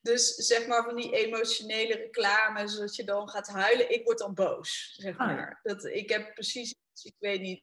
[0.00, 4.34] dus zeg maar van die emotionele reclame, zodat je dan gaat huilen, ik word dan
[4.34, 5.26] boos, zeg ja.
[5.26, 5.60] maar.
[5.62, 7.62] Dat, ik heb precies, ik weet niet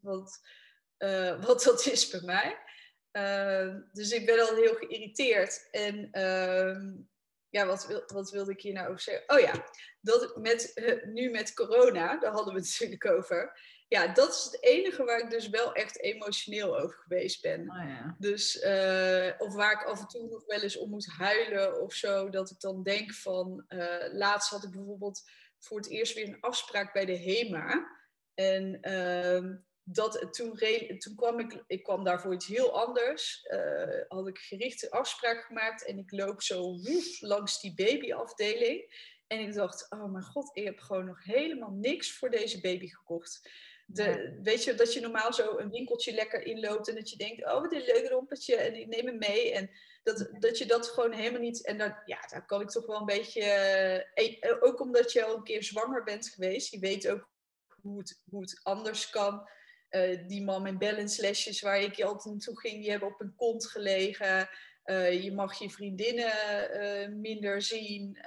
[0.00, 0.40] wat,
[0.96, 2.66] eh, wat dat is bij mij.
[3.12, 5.68] Uh, dus ik ben al heel geïrriteerd.
[5.70, 6.76] En uh,
[7.48, 9.36] ja, wat, wil, wat, wilde ik hier nou over zeggen?
[9.36, 9.64] Oh ja,
[10.00, 13.60] dat met, uh, nu met corona, daar hadden we het natuurlijk over.
[13.88, 17.60] Ja, dat is het enige waar ik dus wel echt emotioneel over geweest ben.
[17.60, 18.16] Oh, ja.
[18.18, 18.56] Dus,
[19.38, 22.30] of waar ik af en toe nog wel eens om moet huilen of zo.
[22.30, 25.22] Dat ik dan denk van, uh, laatst had ik bijvoorbeeld
[25.58, 27.96] voor het eerst weer een afspraak bij de HEMA.
[28.34, 30.58] En ehm, dat, toen,
[30.98, 33.46] toen kwam ik, ik kwam daar voor iets heel anders.
[33.50, 39.06] Uh, had ik gerichte afspraak gemaakt en ik loop zo woef, langs die babyafdeling.
[39.26, 42.88] En ik dacht, oh mijn god, ik heb gewoon nog helemaal niks voor deze baby
[42.88, 43.50] gekocht.
[43.90, 44.38] De.
[44.42, 47.60] Weet je, dat je normaal zo een winkeltje lekker inloopt en dat je denkt, oh
[47.60, 49.52] wat een leuk rompertje en ik neem hem mee.
[49.52, 49.70] En
[50.02, 53.06] dat, dat je dat gewoon helemaal niet, en ja, daar kan ik toch wel een
[53.06, 53.42] beetje,
[54.14, 57.28] eh, ook omdat je al een keer zwanger bent geweest, je weet ook
[57.82, 59.48] hoe het, hoe het anders kan.
[59.90, 63.34] Uh, die mom en balance lesjes waar ik altijd naartoe ging, die hebben op een
[63.36, 64.48] kont gelegen.
[64.82, 68.18] Eh, je mag je vriendinnen eh, minder zien.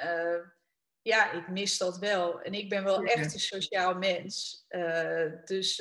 [1.04, 2.42] Eh, ja, ik mis dat wel.
[2.42, 4.66] En ik ben wel echt een sociaal mens.
[5.46, 5.76] dus,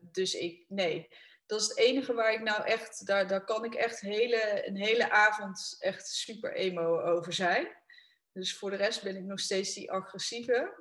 [0.00, 1.08] dus ik, nee.
[1.46, 4.76] Dat is het enige waar ik nou echt, daar, daar kan ik echt hele, een
[4.76, 7.76] hele avond echt super emo over zijn.
[8.32, 10.74] Dus voor de rest ben ik nog steeds die agressieve.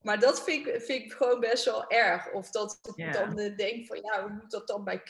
[0.00, 2.32] Maar, dat vind ik, vind ik gewoon best wel erg.
[2.32, 5.02] Of dat ik dan denk van ja, hoe moet dat dan bij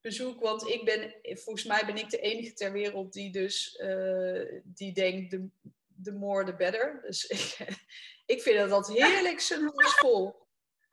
[0.00, 0.40] kraambezoek?
[0.40, 4.92] Want ik ben, volgens mij ben ik de enige ter wereld die dus uh, die
[4.92, 5.48] denkt de,
[5.86, 7.00] de more the better.
[7.02, 7.56] Dus ik,
[8.34, 10.38] ik vind dat dat heerlijk zijn huis vol.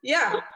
[0.00, 0.54] Ja,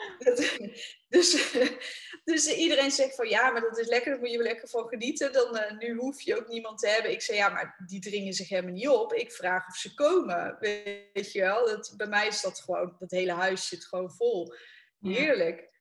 [1.09, 1.53] dus,
[2.25, 4.89] dus iedereen zegt van ja, maar dat is lekker, daar moet je wel lekker van
[4.89, 5.33] genieten.
[5.33, 7.11] Dan, uh, nu hoef je ook niemand te hebben.
[7.11, 9.13] Ik zeg ja, maar die dringen zich helemaal niet op.
[9.13, 11.67] Ik vraag of ze komen, weet je wel.
[11.67, 14.55] Dat, bij mij is dat gewoon, dat hele huis zit gewoon vol.
[15.01, 15.72] Heerlijk.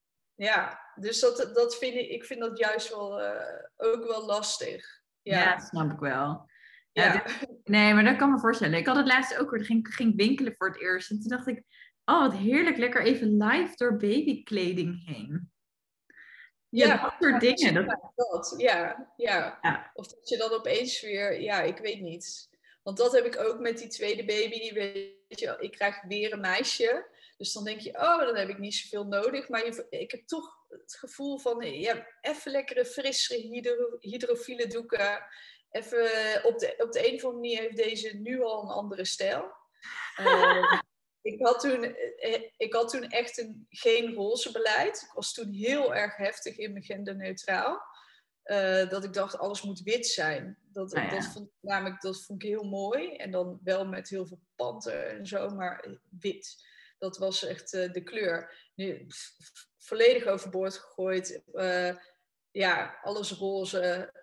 [0.42, 3.42] Ja, dus dat, dat vind ik, ik vind dat juist wel, uh,
[3.78, 5.02] ook wel lastig.
[5.22, 5.40] Ja.
[5.40, 6.50] ja, dat snap ik wel.
[6.92, 7.24] Ja, ja.
[7.64, 8.80] nee, maar dat kan me voorstellen.
[8.80, 11.10] Ik had het laatst ook weer, ging, ging winkelen voor het eerst.
[11.10, 11.64] En toen dacht ik,
[12.06, 15.52] oh wat heerlijk, lekker even live door babykleding heen.
[16.70, 17.74] Ja, ja dat soort dingen.
[17.74, 18.12] Dat...
[18.16, 18.54] dat.
[18.58, 19.92] Ja, ja, ja.
[19.94, 22.50] Of dat je dan opeens weer, ja, ik weet niet.
[22.84, 24.74] Want dat heb ik ook met die tweede baby.
[24.74, 27.11] Weet je, ik krijg weer een meisje.
[27.42, 29.50] Dus dan denk je, oh, dan heb ik niet zoveel nodig.
[29.50, 35.26] Maar je, ik heb toch het gevoel van, ja, even lekkere, frissere hydro, hydrofiele doeken.
[35.72, 36.04] Even,
[36.44, 39.52] op de, op de een of andere manier heeft deze nu al een andere stijl.
[40.20, 40.82] Uh,
[41.32, 45.02] ik had toen, eh, eh, ik had toen echt een, geen roze beleid.
[45.02, 47.82] Ik was toen heel erg heftig in mijn genderneutraal.
[48.46, 50.58] Uh, dat ik dacht, alles moet wit zijn.
[50.64, 53.16] Dat, ah, dat, vond, namelijk, dat vond ik heel mooi.
[53.16, 56.70] En dan wel met heel veel panten en zo, maar wit.
[57.02, 58.70] Dat was echt de kleur.
[58.76, 59.08] Nu,
[59.78, 61.42] volledig overboord gegooid.
[61.54, 61.96] Uh,
[62.52, 64.14] ja, alles roze.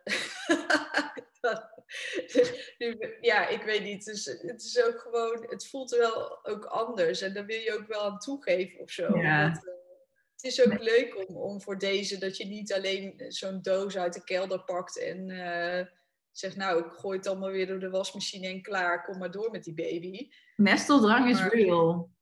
[3.21, 4.05] ja, ik weet niet.
[4.05, 7.21] Dus het is ook gewoon, het voelt wel ook anders.
[7.21, 9.19] En daar wil je ook wel aan toegeven of zo.
[9.19, 9.47] Ja.
[9.47, 9.53] Eh,
[10.33, 14.15] het is ook leuk om, om voor deze, dat je niet alleen zo'n doos uit
[14.15, 15.87] de kelder pakt en uh,
[16.33, 19.51] zegt, nou, ik gooi het allemaal weer door de wasmachine en klaar, kom maar door
[19.51, 20.29] met die baby.
[20.57, 22.17] Nesteldrang is real.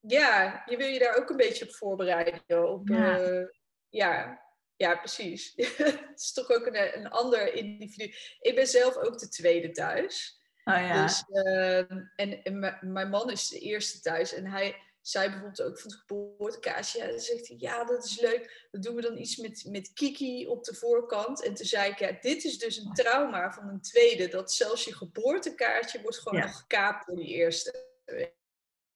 [0.00, 2.70] Ja, je wil je daar ook een beetje op voorbereiden.
[2.72, 3.20] Op, ja.
[3.20, 3.46] Uh,
[3.88, 4.42] ja,
[4.76, 5.52] ja, precies.
[5.76, 8.14] het is toch ook een, een ander individu.
[8.40, 10.40] Ik ben zelf ook de tweede thuis.
[10.64, 11.02] Oh, ja.
[11.02, 11.78] dus, uh,
[12.16, 14.32] en, en mijn man is de eerste thuis.
[14.32, 16.98] En hij zei bijvoorbeeld ook van het geboortekaasje.
[16.98, 18.68] Ja, dan zegt hij, ja, dat is leuk.
[18.70, 21.44] Dan doen we dan iets met, met Kiki op de voorkant.
[21.44, 24.28] En toen zei ik, ja, dit is dus een trauma van een tweede.
[24.28, 27.88] Dat zelfs je geboortekaartje wordt gewoon nog gekaapt door die eerste.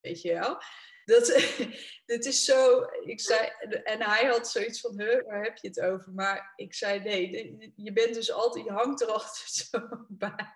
[0.01, 0.59] Weet je wel?
[1.05, 1.27] Dat,
[2.07, 2.85] dit is zo.
[3.05, 3.49] Ik zei,
[3.85, 6.13] en hij had zoiets van: huh, waar heb je het over?
[6.13, 10.55] Maar ik zei: nee, je bent dus altijd, je hangt er altijd zo bij.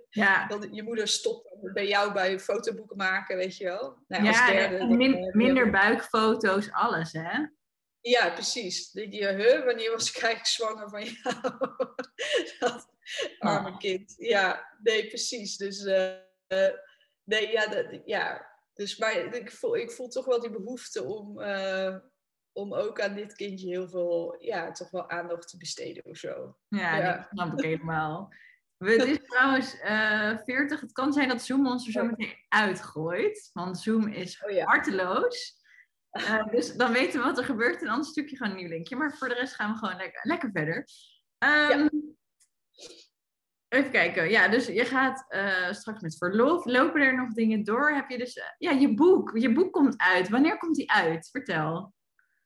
[0.09, 0.49] Ja.
[0.71, 3.97] Je moeder stopt bij jou bij fotoboeken maken, weet je wel.
[4.07, 4.85] Nou, ja, als derde,
[5.31, 7.45] minder buikfoto's, alles, hè?
[8.01, 8.89] Ja, precies.
[8.93, 11.41] Je, huh, wanneer was ik eigenlijk zwanger van jou?
[12.59, 12.87] dat
[13.39, 13.77] arme oh.
[13.77, 14.13] kind.
[14.17, 15.57] Ja, nee, precies.
[15.57, 15.81] Dus.
[15.83, 16.13] Uh,
[17.25, 18.53] nee, ja, dat, ja.
[18.73, 21.95] Dus maar ik voel, ik voel toch wel die behoefte om, uh,
[22.51, 26.57] om ook aan dit kindje heel veel, ja, toch wel aandacht te besteden of zo.
[26.67, 27.15] Ja, ja.
[27.15, 28.33] dat snap ik helemaal.
[28.77, 30.81] Het is trouwens uh, eh, 40.
[30.81, 33.49] Het kan zijn dat Zoom ons er zo meteen uitgooit.
[33.53, 34.65] Want Zoom is oh, ja.
[34.65, 35.63] harteloos.
[36.11, 37.81] Uh, dus dan weten we wat er gebeurt.
[37.81, 38.95] En anders stukje gewoon een nieuw linkje.
[38.95, 40.77] Maar voor de rest gaan we gewoon lekker, lekker verder.
[41.39, 41.89] Um, ja.
[43.75, 44.29] Even kijken.
[44.29, 46.65] Ja, dus je gaat uh, straks met verlof.
[46.65, 47.91] Lopen er nog dingen door?
[47.91, 48.35] Heb je dus...
[48.35, 49.37] Uh, ja, je boek.
[49.37, 50.29] Je boek komt uit.
[50.29, 51.29] Wanneer komt die uit?
[51.31, 51.93] Vertel.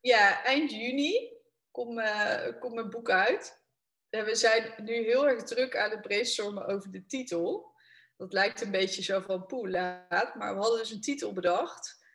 [0.02, 1.34] Ja, eind juni
[1.72, 3.64] komt, uh, komt mijn boek uit.
[4.10, 7.74] En we zijn nu heel erg druk aan het brainstormen over de titel.
[8.18, 10.36] Dat lijkt een beetje zo van poeh, laat.
[10.36, 12.06] Maar we hadden dus een titel bedacht.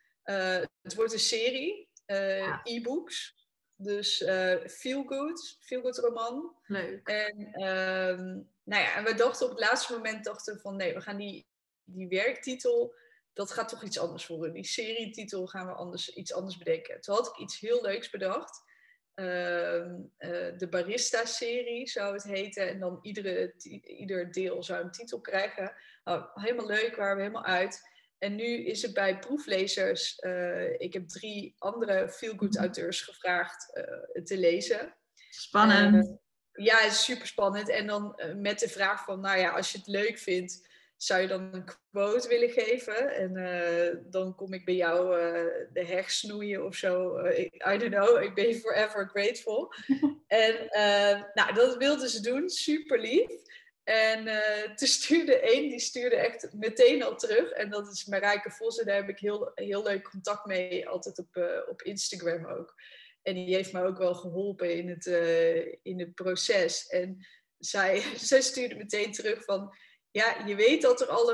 [0.81, 1.89] het wordt een serie.
[2.63, 3.44] E-books.
[3.75, 4.17] Dus
[4.67, 5.57] Feel Good.
[5.59, 6.55] Feel Good roman.
[6.65, 7.07] Leuk.
[7.07, 7.53] En...
[7.53, 11.17] Ehm, nou ja, en we dachten op het laatste moment dachten van nee, we gaan
[11.17, 11.47] die,
[11.83, 12.95] die werktitel,
[13.33, 14.53] dat gaat toch iets anders worden.
[14.53, 17.01] Die serietitel gaan we anders, iets anders bedenken.
[17.01, 18.63] Toen had ik iets heel leuks bedacht.
[19.13, 22.69] Ehm, eh, de Barista-serie zou het heten.
[22.69, 23.53] En dan iedere,
[23.83, 25.73] ieder deel zou een titel krijgen.
[26.03, 27.81] Nou, helemaal leuk, waren we helemaal uit.
[28.17, 30.19] En nu is het bij proeflezers.
[30.19, 34.95] Uh, ik heb drie andere feel-good auteurs gevraagd uh, te lezen.
[35.29, 36.17] Spannend.
[36.51, 37.69] Ja, het is super spannend.
[37.69, 41.27] En dan met de vraag van, nou ja, als je het leuk vindt, zou je
[41.27, 43.15] dan een quote willen geven?
[43.15, 45.15] En eh, dan kom ik bij jou
[45.73, 47.19] de heg snoeien of zo.
[47.27, 49.73] I don't know, ik ben forever grateful.
[50.27, 50.69] en
[51.33, 53.29] nou, dat wilden ze doen, super lief.
[53.85, 54.23] En
[54.75, 57.51] toen stuurde één, die stuurde echt meteen al terug.
[57.51, 58.79] En dat is Marijke Vos.
[58.79, 62.73] En daar heb ik heel, heel leuk contact mee, altijd op, op Instagram ook.
[63.21, 65.05] En die heeft me ook wel geholpen in het,
[65.81, 66.87] in het proces.
[66.87, 67.25] En
[67.57, 69.75] zij, zij stuurde meteen terug van
[70.11, 71.31] ja, je weet dat er al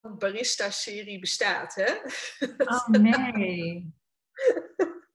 [0.00, 1.92] een barista-serie bestaat, hè?
[2.58, 3.92] Oh nee.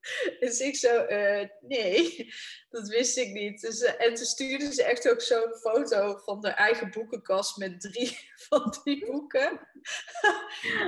[0.40, 2.34] dus ik zo, uh, nee,
[2.70, 3.62] dat wist ik niet.
[3.62, 7.82] Dus, uh, en toen stuurde ze echt ook zo'n foto van de eigen boekenkast met
[7.82, 8.18] drie
[8.50, 9.68] van die boeken.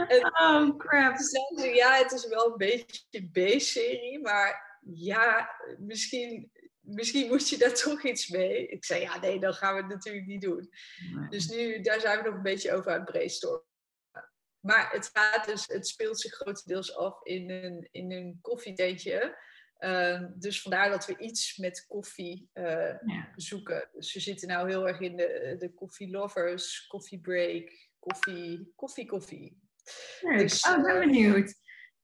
[0.07, 1.15] en oh crap.
[1.15, 6.51] Toen ze, ja, het is wel een beetje B-serie, maar ja, misschien
[6.89, 8.67] misschien moest je daar toch iets mee.
[8.67, 10.69] Ik zei, ja, nee, dan gaan we het natuurlijk niet doen.
[11.29, 13.68] Dus nu, daar zijn we nog een beetje over aan het brainstormen.
[14.59, 19.37] Maar het gaat dus, het speelt zich grotendeels af in een, in een koffietentje.
[19.79, 22.95] Uh, dus vandaar dat we iets met koffie uh,
[23.35, 23.89] zoeken.
[23.93, 29.05] Dus we zitten nou heel erg in de, de koffie lovers, koffie break, koffie, koffie,
[29.05, 29.61] koffie.
[30.21, 31.55] Dus, oh, ik ben benieuwd.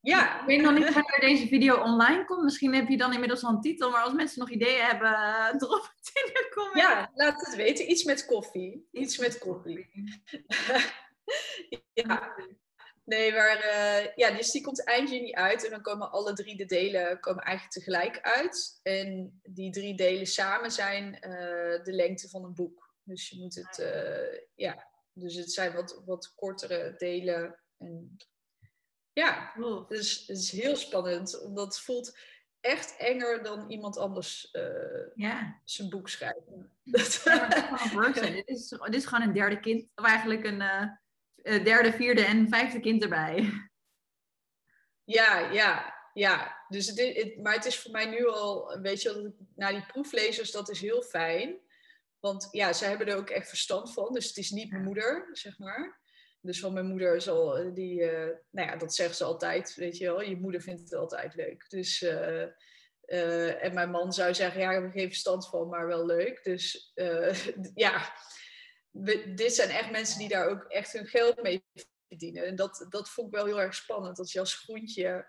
[0.01, 0.39] Ja.
[0.39, 2.43] Ik weet nog niet wanneer deze video online komt.
[2.43, 3.91] Misschien heb je dan inmiddels al een titel.
[3.91, 6.81] Maar als mensen nog ideeën hebben, uh, drop het in de comments.
[6.81, 7.91] Ja, laat het weten.
[7.91, 8.87] Iets met koffie.
[8.91, 9.89] Iets met koffie.
[11.93, 12.35] ja.
[13.05, 15.63] Nee, maar uh, ja, dus die komt eind juni uit.
[15.63, 18.79] En dan komen alle drie de delen komen eigenlijk tegelijk uit.
[18.83, 22.93] En die drie delen samen zijn uh, de lengte van een boek.
[23.03, 23.95] Dus je moet het,
[24.55, 27.59] ja, dus het zijn wat, wat kortere delen.
[27.77, 28.17] En
[29.13, 29.53] ja,
[29.87, 31.41] dus het is heel spannend.
[31.41, 32.17] Omdat het voelt
[32.59, 34.49] echt enger dan iemand anders
[35.15, 35.61] ja.
[35.63, 36.71] zijn boek schrijven.
[36.83, 39.87] Ja, dit, is, dit is gewoon een derde kind.
[39.95, 40.61] Of eigenlijk een
[41.45, 43.51] derde, vierde en vijfde kind erbij.
[45.03, 46.65] Ja, ja, ja.
[46.67, 49.85] Dus het, het, maar het is voor mij nu al, weet je, dat naar die
[49.85, 51.59] proeflezers, dat is heel fijn.
[52.19, 54.13] Want ja, zij hebben er ook echt verstand van.
[54.13, 56.03] Dus het is niet mijn moeder, zeg maar.
[56.41, 59.97] Dus van mijn moeder zal eh, die, uh, nou ja, dat zegt ze altijd, weet
[59.97, 61.69] je wel, je moeder vindt het altijd leuk.
[61.69, 66.05] Dus, en mijn man zou zeggen, ja, ik heb er geen verstand van, maar wel
[66.05, 66.43] leuk.
[66.43, 66.91] Dus
[67.73, 68.13] ja,
[69.03, 71.65] we, dit zijn echt mensen die daar ook echt hun geld mee
[72.07, 72.45] verdienen.
[72.45, 75.27] En dat, dat vond ik wel heel erg spannend, dat je als groentje...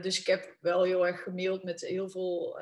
[0.00, 2.58] dus ik heb wel heel erg gemaild met heel veel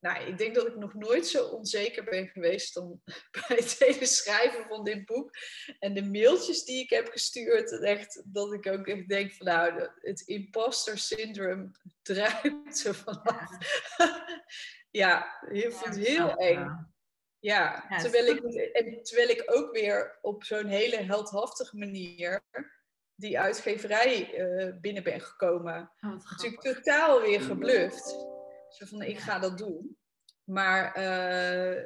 [0.00, 3.00] nou, ik denk dat ik nog nooit zo onzeker ben geweest dan
[3.48, 5.30] bij het hele schrijven van dit boek.
[5.78, 9.88] En de mailtjes die ik heb gestuurd, echt, dat ik ook echt denk van nou,
[10.00, 11.70] het imposter syndrome
[12.02, 13.50] druipt er vanaf.
[14.90, 16.88] ja, ik vind het heel eng.
[17.40, 22.42] Ja, terwijl, ik, en terwijl ik ook weer op zo'n hele heldhaftige manier
[23.14, 25.92] die uitgeverij uh, binnen ben gekomen.
[26.00, 28.08] Oh, Natuurlijk totaal weer gebluft.
[28.68, 29.98] Zo van, ik ga dat doen.
[30.44, 31.84] Maar, uh,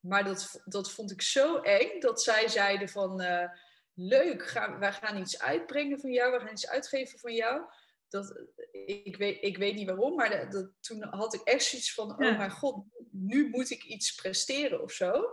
[0.00, 3.22] maar dat, dat vond ik zo eng dat zij zeiden van...
[3.22, 3.48] Uh,
[3.94, 7.62] leuk, ga, wij gaan iets uitbrengen van jou, we gaan iets uitgeven van jou.
[8.10, 8.46] Dat,
[8.86, 12.10] ik, weet, ik weet niet waarom, maar dat, toen had ik echt zoiets van...
[12.10, 15.24] Oh mijn god, nu moet ik iets presteren of zo.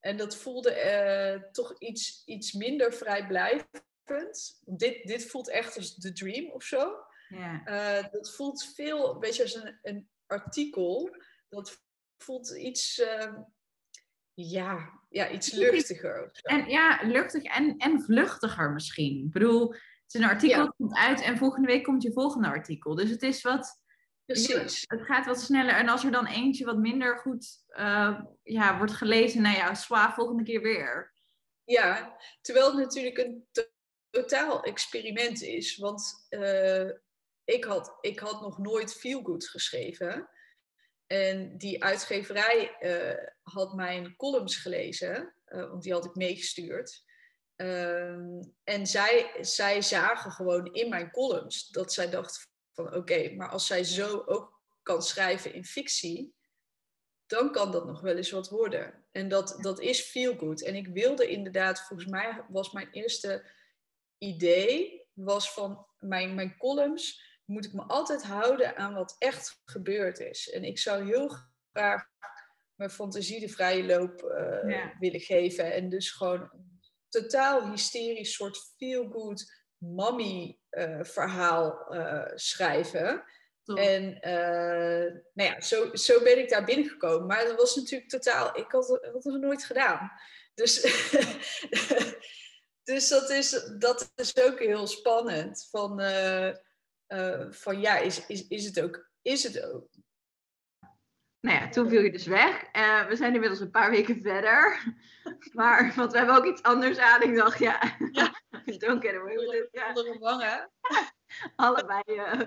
[0.00, 4.60] En dat voelde uh, toch iets, iets minder vrijblijvend.
[4.64, 7.04] Dit, dit voelt echt als de dream of zo.
[7.28, 8.02] Ja.
[8.10, 11.16] dat voelt veel, een beetje als een, een artikel.
[11.48, 11.82] Dat
[12.18, 13.34] voelt iets, uh,
[14.34, 16.30] ja, ja, iets luchtiger.
[16.42, 19.24] En ja, luchtig en, en vluchtiger misschien.
[19.24, 19.74] Ik bedoel,
[20.06, 20.74] het is een artikel ja.
[20.76, 22.94] komt uit en volgende week komt je volgende artikel.
[22.94, 23.84] Dus het is wat.
[24.24, 24.84] Precies.
[24.86, 25.74] Het gaat wat sneller.
[25.74, 30.14] En als er dan eentje wat minder goed uh, ja, wordt gelezen, nou ja, zwaar
[30.14, 31.14] volgende keer weer.
[31.64, 33.46] Ja, terwijl het natuurlijk een
[34.10, 35.76] totaal experiment is.
[35.76, 36.90] Want uh,
[37.44, 40.28] ik, had, ik had nog nooit Feel Good geschreven.
[41.06, 47.04] En die uitgeverij uh, had mijn columns gelezen, want die had ik meegestuurd.
[47.56, 53.48] Uh, en zij, zij zagen gewoon in mijn columns dat zij dacht van oké, maar
[53.48, 56.34] als zij zo ook kan schrijven in fictie,
[57.26, 59.04] dan kan dat nog wel eens wat worden.
[59.12, 60.62] En dat, dat is feel good.
[60.62, 63.50] En ik wilde inderdaad, volgens mij was mijn eerste
[64.18, 70.18] idee, was van mijn, mijn columns moet ik me altijd houden aan wat echt gebeurd
[70.18, 70.50] is.
[70.50, 71.36] En ik zou heel
[71.72, 72.04] graag
[72.74, 75.72] mijn fantasie de vrije loop uh, willen geven.
[75.72, 76.50] En dus gewoon
[77.08, 83.24] totaal hysterisch soort feel-good mommy uh, verhaal uh, schrijven.
[83.62, 83.78] Top.
[83.78, 84.18] En
[85.32, 87.26] nou ja, zo, zo ben ik daar binnengekomen.
[87.26, 88.58] Maar dat was natuurlijk totaal...
[88.58, 90.10] Ik had, had het nooit gedaan.
[90.54, 90.80] Dus
[92.86, 95.68] dus dat is, dat is ook heel spannend.
[95.70, 96.48] Van, eh,
[97.06, 99.10] eh, van ja, is, is, is het ook?
[99.22, 99.88] Is het ook?
[101.46, 102.64] Nou ja, toen viel je dus weg.
[102.76, 104.78] Uh, we zijn inmiddels een paar weken verder.
[105.52, 107.22] Maar, want we hebben ook iets anders aan.
[107.22, 108.32] Ik dacht, ja, ja.
[108.78, 109.68] don't get away with it.
[109.72, 109.92] Ja.
[109.92, 110.70] Vollere wangen.
[111.56, 112.40] Allebei uh,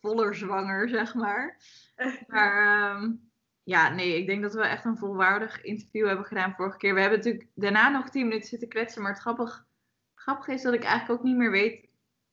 [0.00, 1.60] voller zwanger, zeg maar.
[2.26, 3.30] Maar um,
[3.62, 6.94] ja, nee, ik denk dat we echt een volwaardig interview hebben gedaan vorige keer.
[6.94, 9.02] We hebben natuurlijk daarna nog tien minuten zitten kletsen.
[9.02, 9.66] Maar het grappig,
[10.14, 11.88] grappig is dat ik eigenlijk ook niet meer weet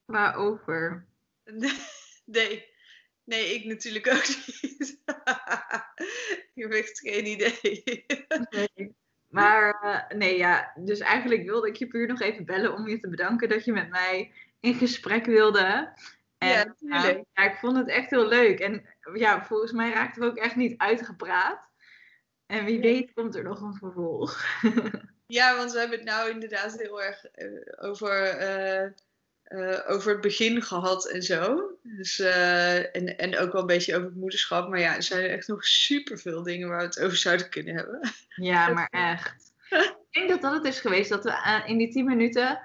[0.05, 1.07] waarover.
[2.25, 2.72] Nee.
[3.23, 4.99] Nee, ik natuurlijk ook niet.
[6.53, 8.05] ik heb echt geen idee.
[8.49, 8.95] nee.
[9.33, 12.99] Maar uh, nee, ja, dus eigenlijk wilde ik je puur nog even bellen om je
[12.99, 15.93] te bedanken dat je met mij in gesprek wilde.
[16.37, 17.17] En, ja, natuurlijk.
[17.17, 18.59] Uh, ja, ik vond het echt heel leuk.
[18.59, 21.69] En ja, volgens mij raakten we ook echt niet uitgepraat.
[22.45, 24.43] En wie weet komt er nog een vervolg.
[25.27, 28.37] ja, want we hebben het nou inderdaad heel erg uh, over
[29.49, 31.71] uh, over het begin gehad en zo.
[31.81, 34.69] Dus, uh, en, en ook wel een beetje over het moederschap.
[34.69, 38.11] Maar ja, er zijn echt nog superveel dingen waar we het over zouden kunnen hebben.
[38.35, 39.53] Ja, maar echt.
[39.69, 42.61] Ik denk dat dat het is geweest dat we uh, in die tien minuten...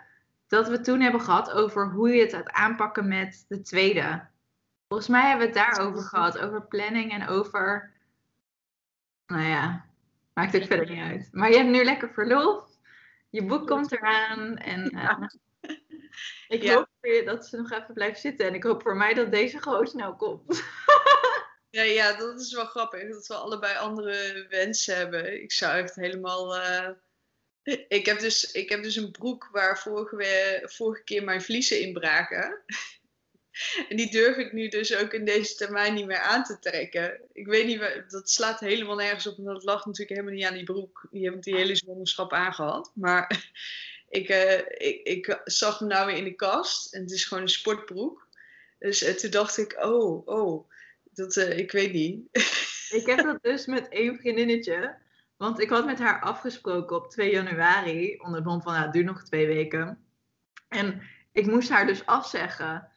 [0.49, 4.27] dat we toen hebben gehad over hoe je het gaat aanpakken met de tweede.
[4.89, 6.39] Volgens mij hebben we het daarover gehad.
[6.39, 7.93] Over planning en over...
[9.27, 9.85] Nou ja,
[10.35, 11.29] maakt ook verder niet uit.
[11.33, 12.65] Maar je hebt nu lekker verlof.
[13.31, 14.57] Je boek komt eraan.
[14.57, 15.31] En ja.
[16.49, 16.75] Ik ja.
[16.75, 16.89] hoop
[17.25, 18.47] dat ze nog even blijft zitten.
[18.47, 20.63] En ik hoop voor mij dat deze gewoon snel komt.
[21.71, 23.09] ja, ja, dat is wel grappig.
[23.09, 25.43] Dat we allebei andere wensen hebben.
[25.43, 26.57] Ik zou echt helemaal...
[26.57, 26.89] Uh...
[27.89, 31.93] Ik, heb dus, ik heb dus een broek waar vorige, vorige keer mijn vliezen in
[31.93, 32.63] braken.
[33.89, 37.21] En die durf ik nu dus ook in deze termijn niet meer aan te trekken.
[37.33, 39.39] Ik weet niet, dat slaat helemaal nergens op.
[39.39, 41.09] En dat lag natuurlijk helemaal niet aan die broek.
[41.11, 42.93] Die heb ik die hele zwangerschap aangehad.
[42.95, 43.51] Maar
[44.09, 47.43] ik, uh, ik, ik, zag hem nou weer in de kast en het is gewoon
[47.43, 48.29] een sportbroek.
[48.79, 50.71] Dus uh, toen dacht ik, oh, oh,
[51.11, 52.29] dat, uh, ik weet niet.
[52.99, 54.97] ik heb dat dus met één vriendinnetje.
[55.37, 58.17] Want ik had met haar afgesproken op 2 januari.
[58.19, 60.05] Onder de mond van, nou, het nog twee weken.
[60.69, 61.03] En
[61.33, 62.89] ik moest haar dus afzeggen.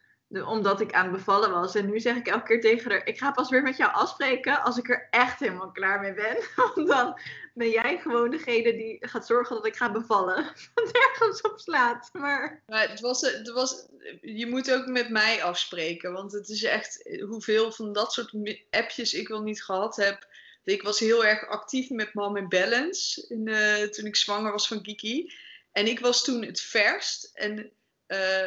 [0.46, 1.76] Omdat ik aan het bevallen was.
[1.76, 4.62] En nu zeg ik elke keer tegen haar: Ik ga pas weer met jou afspreken
[4.62, 6.38] als ik er echt helemaal klaar mee ben.
[6.76, 7.20] Want dan
[7.54, 10.44] ben jij gewoon degene die gaat zorgen dat ik ga bevallen.
[10.74, 12.10] Wat ergens op slaat.
[12.14, 12.64] Maar...
[12.68, 13.86] maar het was, het was,
[14.22, 16.14] je moet ook met mij afspreken.
[16.14, 18.34] Want het is echt hoeveel van dat soort
[18.70, 20.28] appjes ik wel niet gehad heb.
[20.64, 24.68] Ik was heel erg actief met Mom in Balance in, uh, toen ik zwanger was
[24.68, 25.34] van Kiki.
[25.72, 27.32] En ik was toen het verst.
[27.34, 27.72] En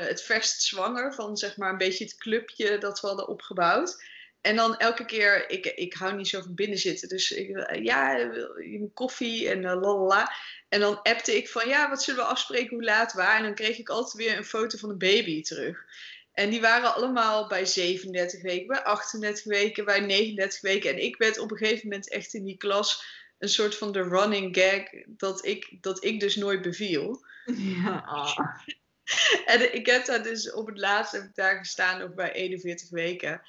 [0.09, 4.03] het verst zwanger van zeg maar een beetje het clubje dat we hadden opgebouwd.
[4.41, 7.09] En dan elke keer, ik, ik hou niet zo van binnen zitten.
[7.09, 10.33] Dus ik, ja, je koffie en uh, lalala.
[10.69, 13.37] En dan appte ik van, ja, wat zullen we afspreken, hoe laat, waar?
[13.37, 15.85] En dan kreeg ik altijd weer een foto van een baby terug.
[16.33, 20.91] En die waren allemaal bij 37 weken, bij 38 weken, bij 39 weken.
[20.91, 23.05] En ik werd op een gegeven moment echt in die klas
[23.39, 27.25] een soort van de running gag dat ik, dat ik dus nooit beviel.
[27.57, 28.05] Ja.
[29.47, 32.91] En ik heb daar dus op het laatst heb ik daar gestaan, ook bij 41
[32.91, 33.43] weken.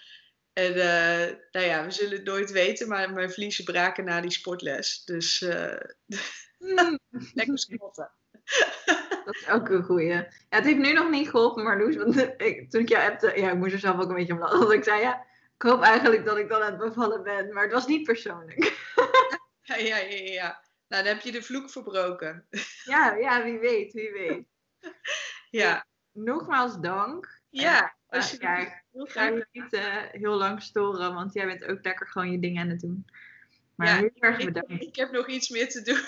[0.54, 4.32] En uh, nou ja, we zullen het nooit weten, maar mijn vliezen braken na die
[4.32, 5.04] sportles.
[5.06, 5.74] Dus uh,
[6.58, 7.00] mm.
[7.34, 8.12] lekker squatten.
[9.26, 10.08] Dat is ook een goeie.
[10.08, 11.96] Ja, het heeft nu nog niet geholpen, Marloes.
[11.96, 14.40] Want ik, toen ik jou appte, ja, ik moest er zelf ook een beetje om
[14.40, 14.60] lachen.
[14.60, 15.26] Want ik zei, ja,
[15.56, 17.54] ik hoop eigenlijk dat ik dan aan het bevallen ben.
[17.54, 18.74] Maar het was niet persoonlijk.
[19.62, 20.64] ja, ja, ja, ja.
[20.88, 22.48] Nou, dan heb je de vloek verbroken.
[22.84, 24.46] ja, ja, wie weet, wie weet.
[25.56, 25.86] Ja.
[26.12, 27.42] Nogmaals dank.
[27.50, 31.66] Ja, als je ja, ik ga je niet uh, heel lang storen, want jij bent
[31.66, 33.06] ook lekker gewoon je dingen aan het doen.
[33.76, 34.72] Maar ja, heel erg bedankt.
[34.72, 36.02] Ik, ik heb nog iets meer te doen.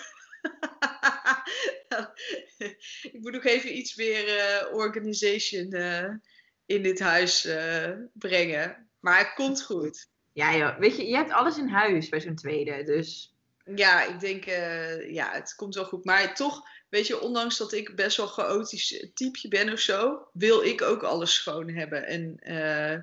[3.11, 6.09] ik moet nog even iets meer uh, organization uh,
[6.65, 7.47] in dit huis
[8.13, 8.89] brengen.
[8.99, 10.09] Maar het komt goed.
[10.33, 10.77] Ja, joh.
[10.77, 13.35] weet je, je hebt alles in huis bij zo'n tweede, dus...
[13.75, 14.43] Ja, ik denk,
[15.09, 16.05] ja, het komt wel goed.
[16.05, 20.63] Maar toch weet je, ondanks dat ik best wel chaotisch typeje ben of zo, wil
[20.63, 22.99] ik ook alles schoon hebben en, uh,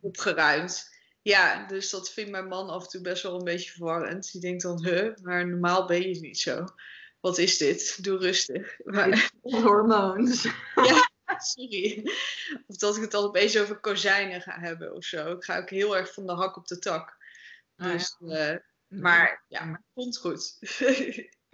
[0.00, 0.94] opgeruimd.
[1.22, 4.32] Ja, dus dat vindt mijn man af en toe best wel een beetje verwarrend.
[4.32, 6.64] Die denkt dan, huh, maar normaal ben je niet zo.
[7.20, 8.04] Wat is dit?
[8.04, 8.76] Doe rustig.
[8.84, 9.30] Maar...
[9.40, 10.42] Hormoons.
[10.74, 11.10] ja,
[11.54, 12.10] sorry.
[12.66, 15.32] Of dat ik het al opeens over kozijnen ga hebben of zo.
[15.32, 17.16] Ik ga ook heel erg van de hak op de tak.
[17.76, 18.52] Dus, oh, ja.
[18.52, 20.58] uh, maar ja, maar het komt goed.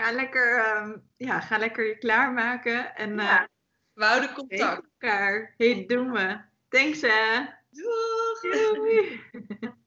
[0.02, 2.94] Ga lekker, um, ja, ga lekker je klaarmaken.
[2.96, 3.46] En, ja, uh,
[3.92, 4.82] we houden contact.
[4.98, 5.54] elkaar.
[5.56, 6.40] Hey, doen we.
[6.68, 7.44] Thanks, hè.
[7.70, 8.74] Doeg!
[8.74, 9.20] Doei.